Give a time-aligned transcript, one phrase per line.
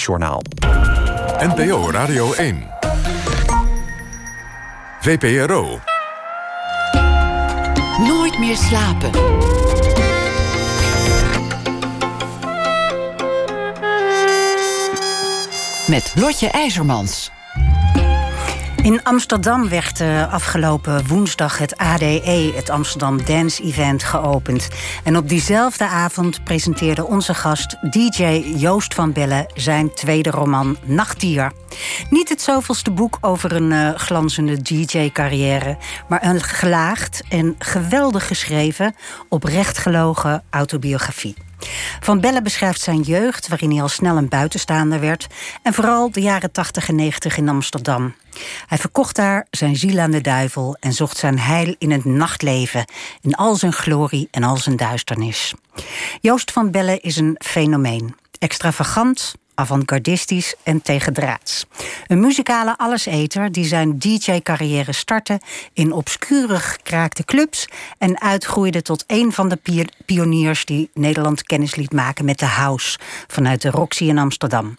[0.00, 0.42] Journaal.
[1.38, 2.70] NPO Radio 1.
[5.00, 5.78] VPRO.
[7.98, 9.10] Nooit meer slapen.
[15.86, 17.30] Met Lotje IJzermans.
[18.82, 24.68] In Amsterdam werd uh, afgelopen woensdag het ADE, het Amsterdam Dance Event, geopend.
[25.04, 28.22] En op diezelfde avond presenteerde onze gast DJ
[28.56, 31.52] Joost van Bellen zijn tweede roman Nachtdier.
[32.10, 35.76] Niet het zoveelste boek over een uh, glanzende DJ-carrière,
[36.08, 38.94] maar een gelaagd en geweldig geschreven,
[39.28, 41.34] oprecht gelogen autobiografie.
[42.00, 45.26] Van Bellen beschrijft zijn jeugd, waarin hij al snel een buitenstaander werd,
[45.62, 48.14] en vooral de jaren 80 en 90 in Amsterdam.
[48.66, 52.84] Hij verkocht daar zijn ziel aan de duivel en zocht zijn heil in het nachtleven,
[53.20, 55.54] in al zijn glorie en al zijn duisternis.
[56.20, 58.14] Joost van Bellen is een fenomeen.
[58.38, 61.66] Extravagant, avantgardistisch en tegendraads.
[62.06, 65.40] Een muzikale alleseter die zijn DJ-carrière startte
[65.72, 67.68] in obscure gekraakte clubs
[67.98, 72.98] en uitgroeide tot een van de pioniers die Nederland kennis liet maken met de house
[73.26, 74.76] vanuit de Roxy in Amsterdam.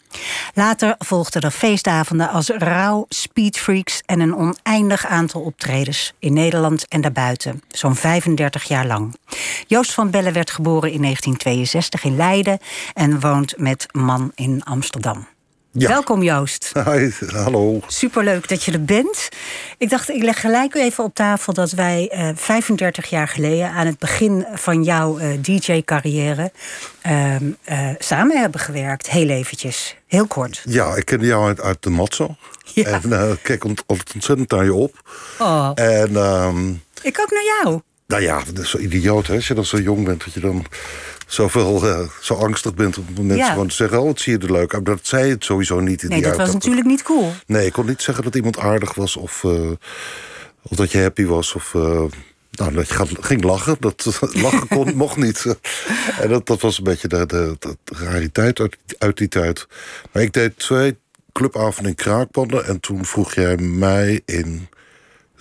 [0.53, 7.01] Later volgden er feestavonden als Rauw, Speedfreaks en een oneindig aantal optredens in Nederland en
[7.01, 9.15] daarbuiten, zo'n 35 jaar lang.
[9.67, 12.59] Joost van Bellen werd geboren in 1962 in Leiden
[12.93, 14.72] en woont met man in Amsterdam.
[15.73, 16.71] Welkom Joost.
[16.85, 17.79] Hi, hallo.
[17.87, 19.29] Superleuk dat je er bent.
[19.77, 23.69] Ik dacht, ik leg gelijk even op tafel dat wij uh, 35 jaar geleden...
[23.69, 26.51] aan het begin van jouw uh, DJ-carrière
[27.07, 27.35] uh,
[27.97, 29.09] samen hebben gewerkt.
[29.09, 30.61] Heel eventjes, heel kort.
[30.65, 32.35] Ja, ik kende jou uit, uit de Matzo.
[32.73, 33.01] Ja.
[33.03, 35.01] En eh, altijd ontzettend naar je op.
[35.39, 35.71] Oh.
[35.75, 36.69] En, ehm,
[37.01, 37.81] ik ook naar jou.
[38.13, 40.23] Nou ja, dat is zo idioot hè, als je dan zo jong bent...
[40.25, 40.65] dat je dan
[41.27, 43.51] zoveel, uh, zo angstig bent om mensen ja.
[43.51, 44.01] gewoon te zeggen...
[44.01, 44.85] oh, het zie je er leuk uit.
[44.85, 47.31] Dat zei het sowieso niet in Nee, die dat was natuurlijk niet cool.
[47.45, 49.15] Nee, ik kon niet zeggen dat iemand aardig was...
[49.15, 49.71] of, uh,
[50.61, 51.73] of dat je happy was of...
[51.73, 52.03] Uh,
[52.51, 53.77] nou, dat je ging lachen.
[53.79, 55.45] Dat, lachen kon, mocht niet.
[56.19, 59.67] en dat, dat was een beetje de, de, de rariteit uit, uit die tijd.
[60.11, 60.97] Maar ik deed twee
[61.31, 62.65] clubavonden in Kraakpanden...
[62.65, 64.67] en toen vroeg jij mij in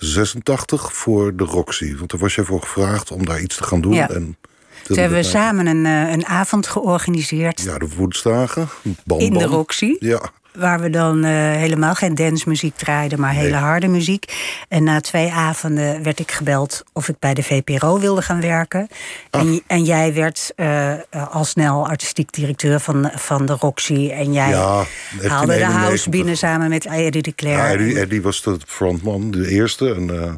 [0.03, 1.95] 86 voor de Roxy.
[1.95, 3.93] Want daar was jij voor gevraagd om daar iets te gaan doen.
[3.93, 4.09] Ja.
[4.09, 4.37] En
[4.83, 7.61] toen hebben we samen een, een avond georganiseerd.
[7.61, 8.67] Ja, de woensdagen.
[9.05, 9.45] Bam, in de.
[9.45, 9.95] Roxy.
[9.99, 10.21] Ja.
[10.53, 14.55] Waar we dan uh, helemaal geen dancemuziek draaiden, maar hele harde muziek.
[14.67, 18.87] En na twee avonden werd ik gebeld of ik bij de VPRO wilde gaan werken.
[19.29, 20.93] En, en jij werd uh,
[21.29, 24.09] al snel artistiek directeur van, van de Roxy.
[24.09, 24.87] En jij Ja, haalde
[25.21, 25.73] de 1991.
[25.73, 27.51] house binnen samen met Eddie de Cler.
[27.51, 29.93] Ja, Eddie, Eddie was de frontman, de eerste.
[29.93, 30.33] En, eh,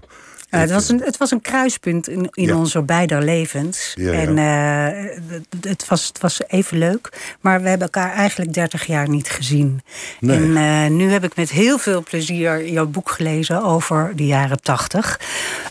[0.55, 2.55] Ja, het, was een, het was een kruispunt in, in Ja.
[2.57, 3.93] onze beider levens.
[3.95, 4.11] Ja.
[4.11, 5.39] En eh,
[5.69, 7.09] het, was, het was even leuk.
[7.41, 9.81] Maar we hebben elkaar eigenlijk 30 jaar niet gezien.
[10.19, 10.37] Nee.
[10.37, 14.61] En eh, nu heb ik met heel veel plezier jouw boek gelezen over de jaren
[14.61, 15.19] 80.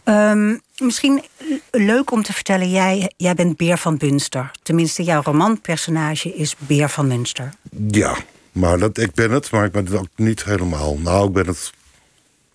[0.04, 1.22] Ehm, misschien
[1.70, 4.50] leuk om te vertellen, jij, jij bent Beer van Bunster.
[4.62, 7.48] Tenminste, jouw romanpersonage is Beer van Münster.
[7.88, 8.16] ja,
[8.52, 10.98] maar dat, ik ben het, maar ik ben het ook niet helemaal.
[10.98, 11.72] Nou, ik ben het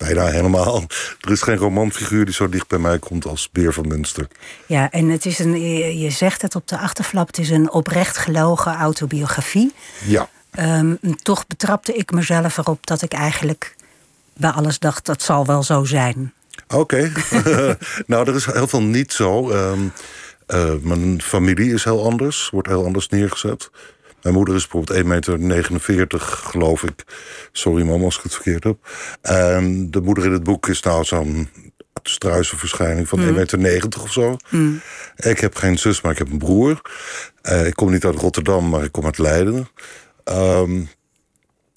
[0.00, 0.84] bijna helemaal.
[1.20, 4.26] Er is geen romanfiguur die zo dicht bij mij komt als Beer van Münster.
[4.66, 7.70] Ja, en het is een, je je zegt het op de achterflap, het is een
[7.70, 9.72] oprecht gelogen autobiografie.
[10.04, 13.74] Ja, Ehm, toch betrapte ik mezelf erop dat ik eigenlijk
[14.36, 16.32] bij alles dacht, dat zal wel zo zijn.
[16.68, 17.12] oké.
[18.06, 19.50] nou, er is heel veel niet zo.
[19.50, 19.80] Ehm,
[20.46, 23.70] eh, mijn familie is heel anders, wordt heel anders neergezet.
[24.22, 27.04] Mijn moeder is bijvoorbeeld 1,49 meter, geloof ik.
[27.52, 28.76] Sorry mama als ik het verkeerd heb.
[29.22, 31.48] En de moeder in het boek is nou zo'n
[32.02, 34.36] struiselverschijning van 1,90 meter of zo.
[35.16, 36.80] Ik heb geen zus, maar ik heb een broer.
[37.42, 39.68] Eh, ik kom niet uit Rotterdam, maar ik kom uit Leiden.
[40.24, 40.82] Ehm,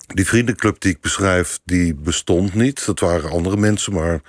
[0.07, 2.85] die vriendenclub die ik beschrijf, die bestond niet.
[2.85, 4.21] Dat waren andere mensen, maar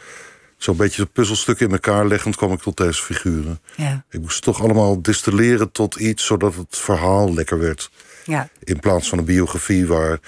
[0.64, 3.60] zo'n beetje puzzelstukken in elkaar leggend kwam ik tot deze figuren.
[3.76, 7.90] Ja, Ik moest toch allemaal distilleren tot iets, zodat het verhaal lekker werd.
[8.24, 8.48] ja.
[8.62, 10.18] In plaats van een biografie waar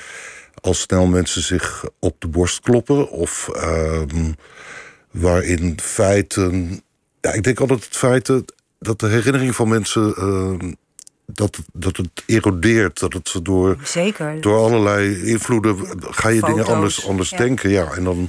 [0.60, 3.11] al snel mensen zich op de borst kloppen.
[3.11, 4.32] Of ehm,
[5.11, 6.81] waarin feiten.
[7.20, 8.44] Ja, ik denk altijd het feiten
[8.78, 10.14] dat de herinnering van mensen.
[10.14, 10.72] ehm,
[11.26, 13.00] dat, dat het erodeert.
[13.00, 14.40] Dat het door, Zeker.
[14.40, 15.76] door allerlei invloeden.
[16.00, 17.37] ga je dingen anders, anders ja.
[17.37, 17.70] denken.
[17.70, 18.28] Ja, en, dan,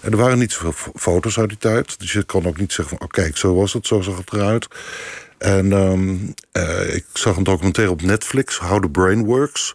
[0.00, 1.98] en er waren niet zoveel fo- foto's uit die tijd.
[1.98, 3.06] Dus je kan ook niet zeggen van.
[3.06, 4.68] Oh, kijk, zo was het, zo zag het eruit.
[5.38, 6.16] En ehm,
[6.52, 9.74] eh, ik zag een documentaire op Netflix, How the Brain Works.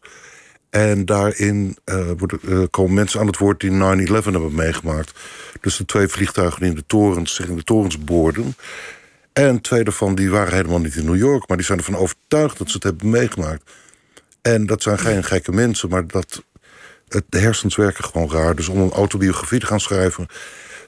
[0.69, 5.19] En daarin eh, worden, eh, komen mensen aan het woord die 9-11 hebben meegemaakt.
[5.61, 8.55] Dus de twee vliegtuigen die in de torens, zich in de torens boorden.
[9.39, 12.57] En twee daarvan die waren helemaal niet in New York, maar die zijn ervan overtuigd
[12.57, 13.71] dat ze het hebben meegemaakt.
[14.41, 16.43] En dat zijn geen gekke mensen, maar dat,
[17.07, 18.55] het, de hersens werken gewoon raar.
[18.55, 20.27] Dus om een autobiografie te gaan schrijven,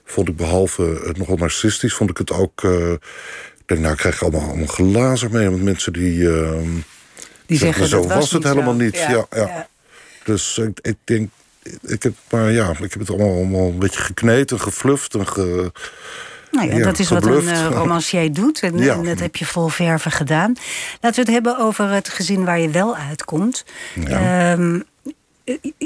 [0.05, 2.63] vond ik behalve het nogal narcistisch, vond ik het ook.
[2.63, 6.29] eh, ik denk, nou, ik krijg allemaal, allemaal glazer mee met mensen die.
[6.29, 6.51] eh,
[7.45, 8.79] Die Zeg zeggen zo dat was, was het niet helemaal zo.
[8.83, 8.97] niet.
[8.97, 9.67] Ja, ja.
[10.23, 11.29] Dus ik, ik denk,
[11.81, 15.27] ik heb, maar ja, ik heb het allemaal, allemaal een beetje gekneed en gefluft en
[15.27, 15.71] ge,
[16.51, 18.59] Nou ja, Ja, dat is wat een eh, romancier doet.
[18.59, 18.93] En, Ja.
[18.93, 20.53] en dat heb je vol verven gedaan.
[21.01, 23.65] Laten we het hebben over het gezin waar je wel uitkomt.
[24.05, 24.79] Ehm,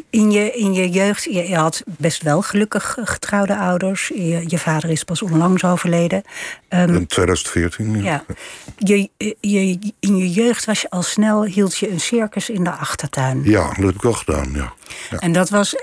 [0.10, 4.08] in, je, in je jeugd, je, je had best wel gelukkig getrouwde ouders.
[4.08, 6.24] Je, je vader is pas onlangs overleden.
[6.68, 8.04] Ehm, in 2014.
[8.04, 8.24] ja.
[8.78, 9.10] je,
[9.40, 13.44] je, in je jeugd was je al snel, hield je een circus in de achtertuin.
[13.44, 14.74] Ja, dat heb ik wel gedaan, ja.
[15.10, 15.18] ja.
[15.20, 15.76] En dat was,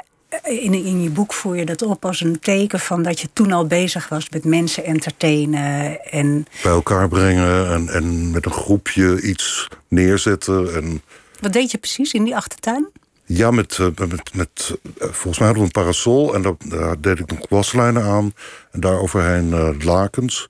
[0.42, 3.52] in, in je boek voer je dat op als een teken van dat je toen
[3.52, 6.00] al bezig was met mensen entertainen.
[6.04, 10.74] En Bij elkaar brengen en, en met een groepje iets neerzetten.
[10.74, 11.02] En
[11.40, 12.88] wat deed je precies in die achtertuin?
[13.36, 17.00] ja, met, eh, met, met eh, volgens mij hadden we een parasol en daar, daar
[17.00, 18.34] deed ik nog waslijnen aan.
[18.70, 20.48] En daar overheen eh, lakens.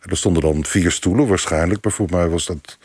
[0.00, 1.84] En er stonden dan vier stoelen waarschijnlijk.
[1.84, 2.78] Maar voor mij was dat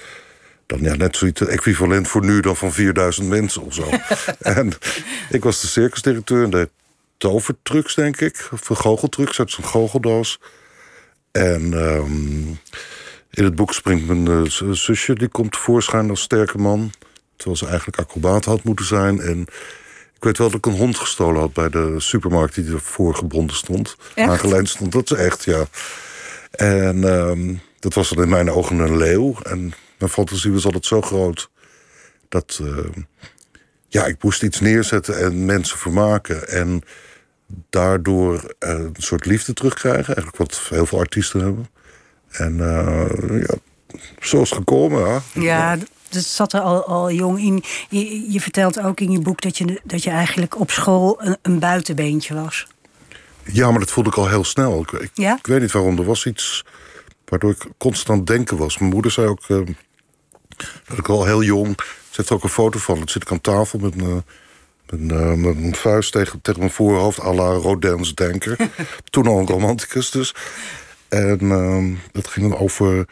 [0.70, 3.90] dan ja, net zoiets equivalent voor nu dan van 4000 mensen of zo.
[4.58, 4.72] en
[5.30, 6.70] ik was de circusdirecteur en deed
[7.18, 8.50] tovertrucs, denk ik.
[8.52, 10.40] Of goocheltrucs uit zo'n goocheldoos.
[11.32, 12.48] En ehm,
[13.30, 16.92] in het boek springt mijn eh, zusje, die komt tevoorschijn als sterke man.
[17.36, 19.22] Terwijl ze eigenlijk acrobaat had moeten zijn.
[19.22, 19.42] En
[20.16, 23.56] ik weet wel dat ik een hond gestolen had bij de supermarkt die ervoor gebonden
[23.56, 23.96] stond.
[24.14, 24.30] Echt?
[24.30, 25.68] Aangelijnd stond, dat is echt, ja.
[26.52, 29.36] En ehm, dat was dan in mijn ogen een leeuw.
[29.44, 31.50] En mijn fantasie was altijd zo groot
[32.30, 33.04] dat eh,
[33.88, 36.48] ja, ik moest iets neerzetten en mensen vermaken.
[36.50, 36.82] En
[37.70, 40.16] daardoor eh, een soort liefde terugkrijgen.
[40.16, 41.68] Eigenlijk wat heel veel artiesten hebben.
[42.30, 43.54] En eh, ja,
[44.20, 45.22] zo is het gekomen.
[45.34, 45.78] Ja.
[46.10, 47.64] Dat zat er al, al jong in.
[47.90, 51.38] Je, je vertelt ook in je boek dat je, dat je eigenlijk op school een,
[51.42, 52.68] een buitenbeentje was.
[53.44, 54.82] ja, maar dat voelde ik al heel snel.
[54.82, 55.36] Ik, ik, Ja?
[55.38, 55.98] ik weet niet waarom.
[55.98, 56.66] Er was iets
[57.26, 58.78] waardoor ik constant denken was.
[58.78, 59.48] Mijn moeder zei ook
[60.88, 61.78] dat ik al heel jong...
[62.16, 62.98] Er ook een foto van.
[62.98, 64.24] Dan zit ik aan tafel met mijn...
[64.90, 68.58] Met, eh, met vuist tegen, tegen mijn voorhoofd, à la Rodin's Denker.
[69.10, 70.36] Toen al een romanticus dus.
[71.08, 73.06] En ehm, dat ging dan over,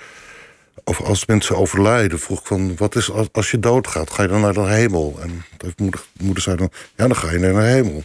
[0.83, 2.19] over als mensen overlijden.
[2.19, 4.11] Vroeg ik van, wat is als, als je doodgaat?
[4.11, 5.19] Ga je dan naar de hemel?
[5.21, 5.43] En
[5.77, 8.03] moeder, moeder zei dan, ja, dan ga je naar de hemel.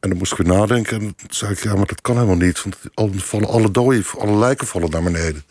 [0.00, 1.00] En dan moest ik weer nadenken.
[1.00, 2.62] En toen zei ik, ja, maar dat kan helemaal niet.
[2.62, 5.44] Want al, vallen alle doden, alle lijken vallen naar beneden.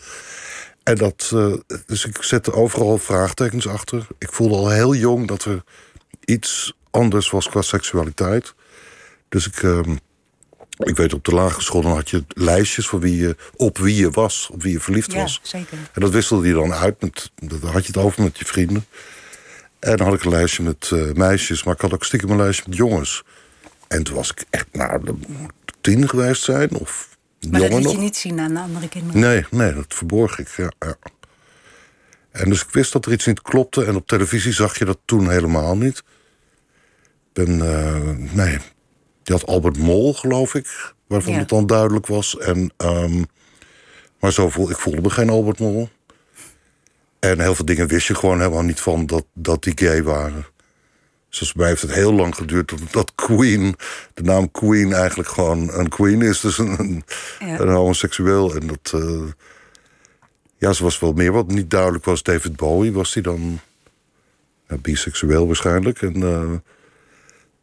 [0.84, 1.54] En dat, eh,
[1.86, 4.08] dus ik zette overal vraagtekens achter.
[4.18, 5.64] Ik voelde al heel jong dat er
[6.26, 8.54] iets anders was qua seksualiteit.
[9.30, 9.96] Dus ik, ehm,
[10.78, 13.96] ik weet op de lagere school, dan had je lijstjes van wie je, op wie
[13.96, 15.40] je was, op wie je verliefd Ja, was.
[15.44, 15.78] zeker.
[15.94, 18.86] En dat wisselde je dan uit, met, daar had je het over met je vrienden.
[19.80, 22.38] En dan had ik een lijstje met eh, meisjes, maar ik had ook stiekem een
[22.38, 23.24] lijstje met jongens.
[23.88, 25.52] En toen was ik echt, nou, dat moet
[25.82, 27.13] tien geweest zijn, of
[27.52, 27.92] Maar dat liet nog.
[27.92, 29.22] je niet zien aan de andere kinderen.
[29.22, 30.48] Nee, nee, dat verborg ik.
[30.58, 30.96] Ja, ja.
[32.32, 33.86] En dus ik wist dat er iets niet klopte.
[33.86, 35.98] En op televisie zag je dat toen helemaal niet.
[35.98, 36.04] Ik
[37.46, 38.58] ben, eh, nee,
[39.24, 40.94] die had Albert Mol, geloof ik.
[41.08, 41.40] Waarvan Ja.
[41.40, 42.38] het dan duidelijk was.
[42.38, 43.24] En, ehm,
[44.20, 45.90] maar zo voel, ik voelde me geen Albert Mol.
[47.20, 50.46] En heel veel dingen wist je gewoon helemaal niet van dat, dat die gay waren.
[51.34, 53.76] Zoals bij mij heeft het heel lang geduurd dat, dat Queen,
[54.14, 56.40] de naam Queen eigenlijk gewoon een Queen is.
[56.40, 57.04] Dus een, een,
[57.40, 57.60] Ja.
[57.60, 58.56] een homoseksueel.
[58.56, 59.22] En dat, eh,
[60.58, 62.24] ja, ze was wel meer wat niet duidelijk was.
[62.24, 63.60] David Bowie was hij dan
[64.68, 66.02] ja, biseksueel waarschijnlijk.
[66.02, 66.52] En, eh,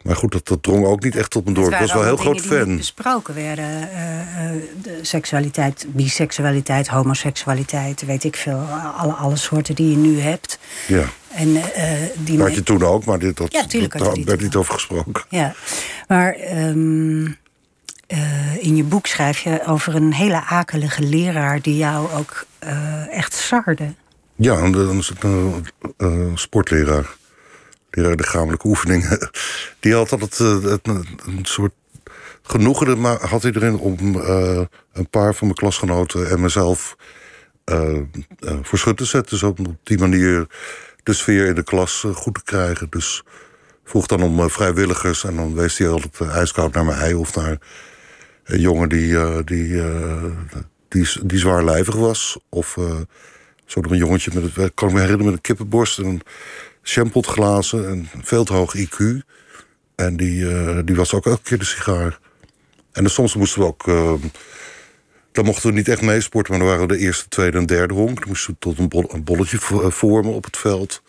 [0.02, 1.72] maar goed, dat, dat drong ook niet echt tot me door.
[1.72, 2.76] Ik was wel heel groot dingen die fan.
[2.76, 3.90] besproken werden.
[3.92, 4.50] eh,
[4.82, 8.58] de seksualiteit, biseksualiteit, homoseksualiteit, weet ik veel.
[8.96, 10.58] Alle, alle soorten die je nu hebt.
[10.86, 14.40] Ja, En, eh, die dat had je toen ook, maar dit, dat, Ja, daar werd
[14.40, 15.22] niet over gesproken.
[15.28, 15.54] Ja,
[16.08, 17.26] maar ehm,
[18.06, 22.46] eh, in je boek schrijf je over een hele akelige leraar die jou ook
[23.10, 23.94] echt sarde.
[24.36, 25.22] Ja, dan is het
[25.96, 27.18] een sportleraar.
[27.90, 29.30] Leraar lichamelijke oefeningen.
[29.80, 30.86] Die had altijd eh, het-
[31.26, 31.72] een soort
[32.42, 34.60] genoegen had erin om eh,
[34.92, 36.96] een paar van mijn klasgenoten en mezelf
[37.64, 37.96] eh,
[38.38, 39.30] eh, voor schut te zetten.
[39.38, 40.46] Dus op die manier
[41.02, 42.86] de sfeer in de klas eh, goed te krijgen.
[42.90, 43.22] Dus
[43.84, 47.34] vroeg dan om eh, vrijwilligers en dan wees hij altijd eh, ijskoud naar mij of
[47.34, 47.58] naar
[48.44, 50.24] een jongen die, eh, die, eh,
[50.88, 52.38] die, die zwaarlijvig was.
[52.48, 52.96] Of eh,
[53.64, 56.20] zo door een jongetje met het, ik kan me herinneren met een kippenborst en
[56.82, 58.96] champotglazen en veel te hoog IQ.
[59.94, 62.18] En die, eh, die was ook elke keer de sigaar.
[62.92, 63.88] En dan soms moesten we ook.
[63.88, 64.12] eh,
[65.32, 67.94] dan mochten we niet echt meesporten, maar dan waren we de eerste, tweede en derde
[67.94, 68.18] honk.
[68.18, 71.02] Dan moesten we tot een, bol- een bolletje eh, vormen op het veld.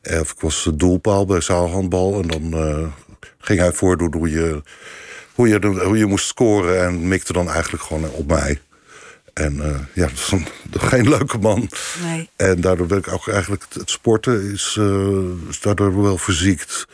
[0.00, 2.22] Eh, Of ik was doelpaal bij zaalhandbal.
[2.22, 2.92] En dan
[3.38, 4.62] ging hij voordoen hoe je,
[5.34, 6.84] hoe, je, hoe je moest scoren.
[6.86, 8.60] En mikte dan eigenlijk gewoon op mij.
[9.36, 11.70] En eh, ja, dat is een, geen leuke man.
[12.02, 12.28] Nee.
[12.36, 13.64] En daardoor ben ik ook eigenlijk...
[13.72, 16.86] Het sporten is, eh, is daardoor wel verziekt.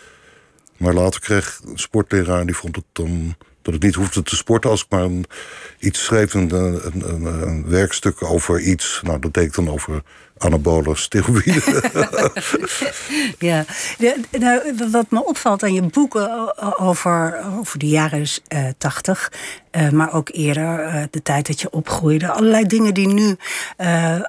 [0.76, 2.46] Maar later kreeg een sportleraar...
[2.46, 4.70] die vond het dan dat ik niet hoefde te sporten...
[4.70, 5.24] als ik maar een,
[5.78, 9.00] iets schreef, een, een, een, een werkstuk over iets.
[9.02, 10.02] Nou, dat deed ik dan over
[10.44, 11.82] anabole steroïden.
[13.38, 13.64] Ja,
[13.98, 19.32] de- nou, wat me opvalt aan je boeken over, over de jaren eh, tachtig,
[19.92, 23.36] maar ook eerder, eh, de tijd dat je opgroeide, allerlei dingen die nu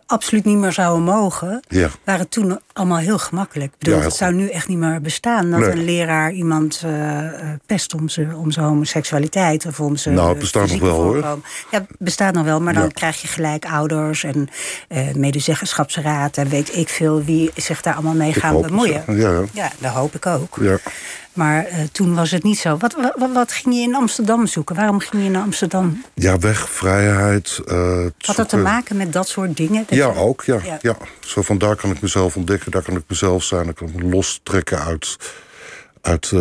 [0.06, 1.90] absoluut niet meer zouden mogen, Ja.
[2.04, 3.72] waren toen allemaal heel gemakkelijk.
[3.74, 5.70] Ik bedoel, Ja, het zou nu echt niet meer bestaan dat Nee.
[5.72, 6.84] een leraar iemand
[7.66, 10.16] pest om zijn, om zijn homoseksualiteit of om zijn.
[10.16, 11.40] Nou, het bestaat nog wel, hoor.
[11.72, 12.90] Ja, bestaat nog wel, maar dan Ja.
[12.90, 14.50] krijg je gelijk ouders en
[14.88, 15.14] eh
[16.04, 19.04] en weet ik veel wie zich daar allemaal mee Ik gaan het, bemoeien.
[19.08, 19.44] ja.
[19.54, 19.72] Ja.
[19.80, 20.58] Dat hoop ik ook.
[20.62, 20.78] ja.
[21.34, 22.78] Maar eh, toen was het niet zo.
[22.78, 24.76] Wat, wat, wat ging je in Amsterdam zoeken?
[24.76, 26.04] Waarom ging je naar Amsterdam?
[26.14, 27.60] ja, weg, vrijheid.
[27.68, 29.84] eh, Had dat te maken met dat soort dingen?
[29.88, 30.44] Dat Ja, je- ook.
[30.44, 30.78] Ja, Ja.
[30.82, 30.96] ja.
[31.20, 33.66] Zo van daar kan ik mezelf ontdekken, daar kan ik mezelf zijn.
[33.66, 35.18] Dan kan ik me lostrekken uit,
[36.02, 36.40] uit eh,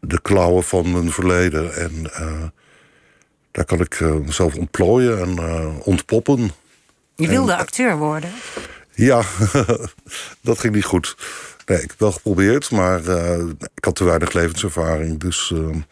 [0.00, 1.74] de klauwen van mijn verleden.
[1.76, 2.10] En
[3.50, 5.38] daar kan ik mezelf ontplooien en
[5.82, 6.50] ontpoppen.
[7.16, 8.30] Je wilde acteur worden.
[8.94, 9.22] Ja,
[10.40, 11.16] dat ging niet goed.
[11.66, 13.38] Nee, ik heb wel geprobeerd, maar eh,
[13.74, 15.20] ik had te weinig levenservaring.
[15.20, 15.84] Dus eh, toen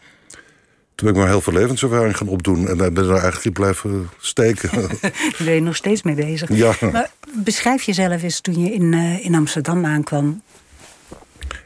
[0.95, 2.67] ben ik maar heel veel levenservaring gaan opdoen.
[2.67, 4.69] En dan ben ik er eigenlijk in blijven steken.
[5.01, 6.53] Daar ben je nog steeds mee bezig.
[6.53, 6.73] Ja.
[6.91, 7.11] Maar
[7.43, 10.41] beschrijf jezelf eens toen je in, eh, in Amsterdam aankwam.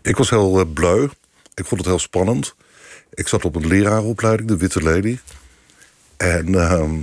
[0.01, 1.07] Ik was heel bleu.
[1.53, 2.55] Ik vond het heel spannend.
[3.13, 5.19] Ik zat op een leraaropleiding, de Witte Lady.
[6.17, 6.99] En ehm,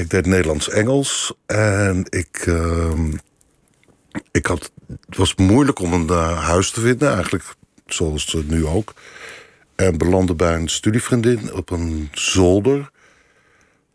[0.00, 1.34] ik deed Nederlands-Engels.
[1.46, 3.12] En ik, ehm,
[4.30, 4.70] ik had,
[5.06, 7.44] het was moeilijk om een eh, huis te vinden, eigenlijk
[7.86, 8.94] zoals het nu ook.
[9.74, 12.90] En belandde bij een studievriendin op een zolder.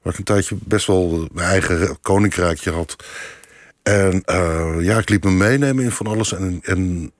[0.01, 2.95] Waar ik een tijdje best wel mijn eigen koninkrijkje had.
[3.83, 6.33] En eh, ja, ik liet me meenemen in van alles.
[6.33, 7.11] En, en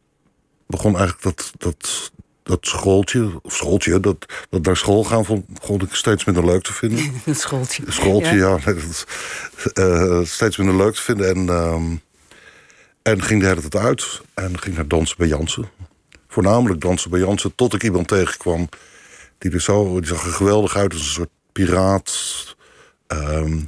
[0.67, 2.11] begon eigenlijk dat, dat,
[2.47, 6.73] dat schooltje, of schooltje, dat, dat naar school gaan, vond, ik steeds minder leuk te
[6.73, 7.11] vinden.
[7.23, 7.83] Het schooltje.
[7.87, 9.05] Schooltje, ja, dat,
[9.73, 11.29] eh, steeds minder leuk te vinden.
[11.35, 11.95] En, ehm,
[13.01, 14.21] en ging de hele tijd uit.
[14.33, 15.69] En ging naar dansen bij Jansen.
[16.27, 18.69] Voornamelijk dansen bij Jansen, tot ik iemand tegenkwam.
[19.37, 22.55] Die er zo, die zag er geweldig uit als een soort piraat.
[23.07, 23.59] ehm,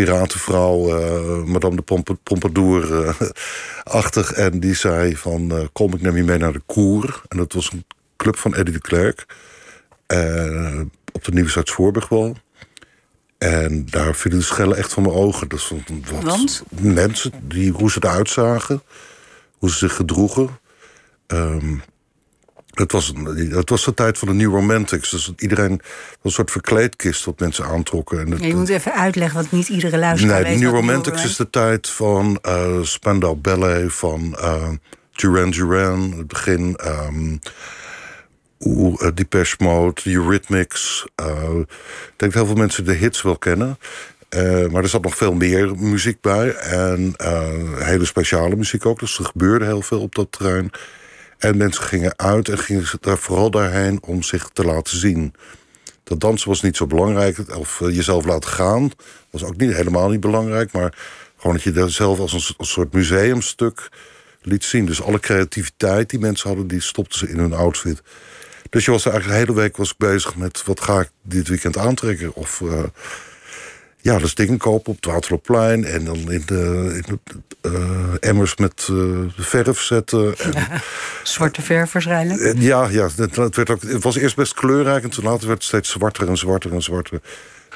[0.00, 4.32] piratenvrouw, eh, Madame de Pomp- Pompadour-achtig.
[4.32, 7.22] en die zei van, eh, kom ik neem je mee naar de Koer.
[7.28, 7.84] En dat was een
[8.16, 9.26] club van Eddie de Klerk.
[10.06, 10.80] eh,
[11.12, 12.36] op de Nieuwe Zuid-Voorburgwal.
[13.38, 15.48] En daar vielen de schellen echt van mijn ogen.
[15.48, 16.62] Dat stond wat Want?
[16.70, 18.82] mensen, die, hoe ze eruit zagen.
[19.58, 20.48] Hoe ze zich gedroegen.
[21.26, 21.74] Ehm,
[22.76, 25.10] het, was, een- het was de tijd van de New Romantics.
[25.10, 28.18] Dus iedereen was een soort verkleedkist wat mensen aantrokken.
[28.18, 31.36] En Ja, je moet even uitleggen, want niet iedere luisteraar Nee, de New Romantics is
[31.36, 34.68] de tijd van eh Spandau Ballet, van eh,
[35.12, 36.76] Duran Duran, het begin.
[38.60, 41.06] Oeh, eh, Depeche Mode, Eurythmics.
[41.14, 41.26] eh,
[41.58, 43.78] ik denk dat heel veel mensen de hits wel kennen.
[44.28, 46.54] Eh, maar er zat nog veel meer muziek bij.
[46.54, 48.98] En eh, hele speciale muziek ook.
[49.00, 50.70] Dus er gebeurde heel veel op dat terrein.
[51.38, 55.34] En mensen gingen uit en gingen daar vooral daarheen om zich te laten zien.
[56.04, 57.56] Dat dansen was niet zo belangrijk.
[57.56, 58.90] Of eh, jezelf laten gaan
[59.30, 60.72] was ook niet, helemaal niet belangrijk.
[60.72, 60.94] Maar
[61.36, 63.88] gewoon dat je daar zelf als een, soort museumstuk
[64.42, 64.86] liet zien.
[64.86, 68.02] Dus alle creativiteit die mensen hadden, die stopten ze in hun outfit.
[68.70, 70.64] Dus je was eigenlijk de hele week was ik bezig met...
[70.64, 72.34] wat ga ik dit weekend aantrekken?
[72.34, 72.82] Of eh,
[74.06, 75.84] ja, dus dingen kopen op het Waterloopplein...
[75.84, 77.18] en dan in de, in de
[77.60, 78.96] eh, emmers met eh,
[79.36, 80.38] verf zetten.
[80.38, 80.52] En,
[81.22, 82.40] Zwarte verf waarschijnlijk.
[82.40, 85.04] en ja, ja het, het werd ook, het was eerst best kleurrijk...
[85.04, 87.20] en toen later werd het steeds zwarter en zwarter en zwarter.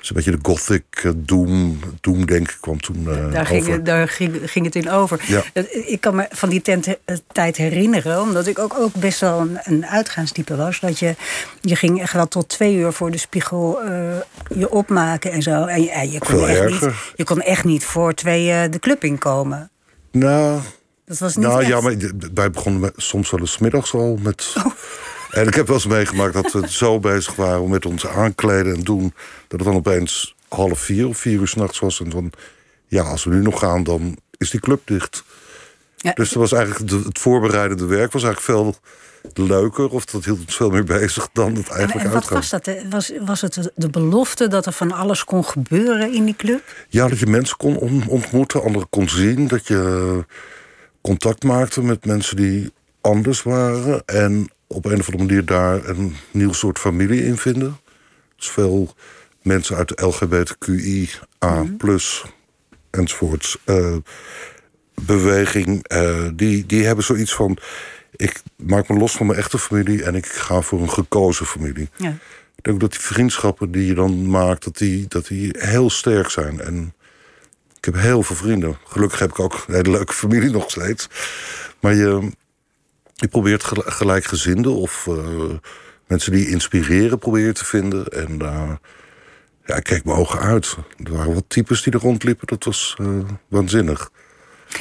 [0.00, 3.84] Dus een beetje de gothic eh, doom, doom denk kwam toen eh, Daar, ging, over.
[3.84, 5.20] daar ging, ging het in over.
[5.26, 5.42] Ja.
[5.86, 9.40] Ik kan me van die tent, eh, tijd herinneren, omdat ik ook, ook best wel
[9.40, 10.80] een, een uitgaanstype was.
[10.80, 11.14] Dat je,
[11.60, 13.78] je ging echt wel tot twee uur voor de spiegel
[14.54, 15.64] je opmaken en zo.
[15.64, 16.86] En je, en je, kon echt erger.
[16.86, 19.70] niet, je kon echt niet voor twee eh, de club inkomen.
[20.12, 20.60] Nou,
[21.04, 21.68] Dat was niet Nou echt.
[21.70, 21.94] ja, maar
[22.34, 24.54] wij begonnen met- soms wel eens middags al met.
[25.30, 28.80] En ik heb wel eens meegemaakt dat we zo bezig waren met ons aankleden en
[28.82, 29.12] doen.
[29.48, 32.00] dat het dan opeens half vier of vier uur s'nachts was.
[32.00, 32.32] En van
[32.86, 35.24] ja, als we nu nog gaan, dan is die club dicht.
[35.96, 38.76] Ja, Dus dat was eigenlijk de- het voorbereidende werk was eigenlijk veel
[39.46, 39.88] leuker.
[39.88, 42.36] Of dat hield ons veel meer bezig dan het en, eigenlijk en wat uitgaan.
[42.36, 42.70] was dat?
[42.90, 46.62] Was, was het de belofte dat er van alles kon gebeuren in die club?
[46.88, 49.48] Ja, dat je mensen kon on- ontmoeten, anderen kon zien.
[49.48, 50.24] Dat je
[51.00, 54.02] contact maakte met mensen die anders waren.
[54.06, 57.78] En op een of andere manier daar een nieuw soort familie in vinden.
[58.36, 58.94] Dus veel
[59.42, 62.24] mensen uit de LGBTQIA, plus
[62.90, 63.56] enzovoorts.
[63.64, 63.96] eh,
[64.94, 67.58] beweging, eh, die, die hebben zoiets van.
[68.16, 71.88] Ik maak me los van mijn echte familie en ik ga voor een gekozen familie.
[71.96, 72.16] Ja.
[72.56, 76.30] Ik denk dat die vriendschappen die je dan maakt, dat die, dat die heel sterk
[76.30, 76.60] zijn.
[76.60, 76.94] En
[77.76, 78.78] ik heb heel veel vrienden.
[78.84, 81.08] Gelukkig heb ik ook een hele leuke familie nog steeds.
[81.80, 82.30] Maar je,
[83.20, 85.14] je probeert gel- gelijkgezinden of eh,
[86.06, 88.06] mensen die inspireren probeer je te vinden.
[88.06, 88.70] En eh,
[89.66, 90.76] ja, ik keek mijn ogen uit.
[91.04, 92.46] Er waren wat types die er rondliepen.
[92.46, 93.06] Dat was eh,
[93.48, 94.10] waanzinnig.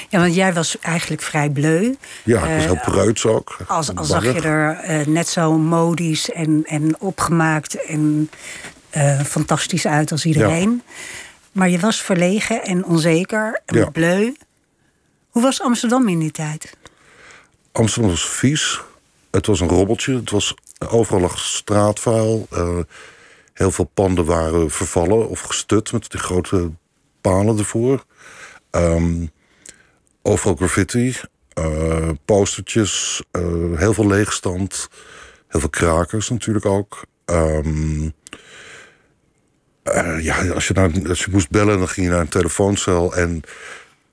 [0.10, 1.93] ja, want jij was eigenlijk vrij bleu.
[2.24, 3.58] Ja, ik was heel preuts ook.
[3.67, 8.29] Als, als zag je er net zo modisch en, en opgemaakt en
[9.25, 10.81] fantastisch uit als iedereen.
[11.51, 13.89] Maar je was verlegen en onzeker en Ja.
[13.89, 14.31] bleu.
[15.29, 16.77] Hoe was Amsterdam in die tijd?
[17.72, 18.82] Amsterdam was vies.
[19.32, 20.16] Het was een robbeltje.
[20.16, 20.56] Het was,
[20.90, 22.48] overal lag straatvuil.
[22.52, 22.80] Eh,
[23.54, 26.72] heel veel panden waren vervallen of gestut met die grote
[27.22, 28.04] palen ervoor.
[28.72, 29.26] Ehm,
[30.22, 31.16] overal graffiti.
[31.54, 33.24] eh, postertjes.
[33.32, 33.42] eh,
[33.76, 34.90] heel veel leegstand.
[35.48, 37.02] Heel veel krakers natuurlijk ook.
[37.26, 38.10] Ehm,
[39.84, 43.16] eh, ja, als je, naar, als je moest bellen, dan ging je naar een telefooncel.
[43.16, 43.42] En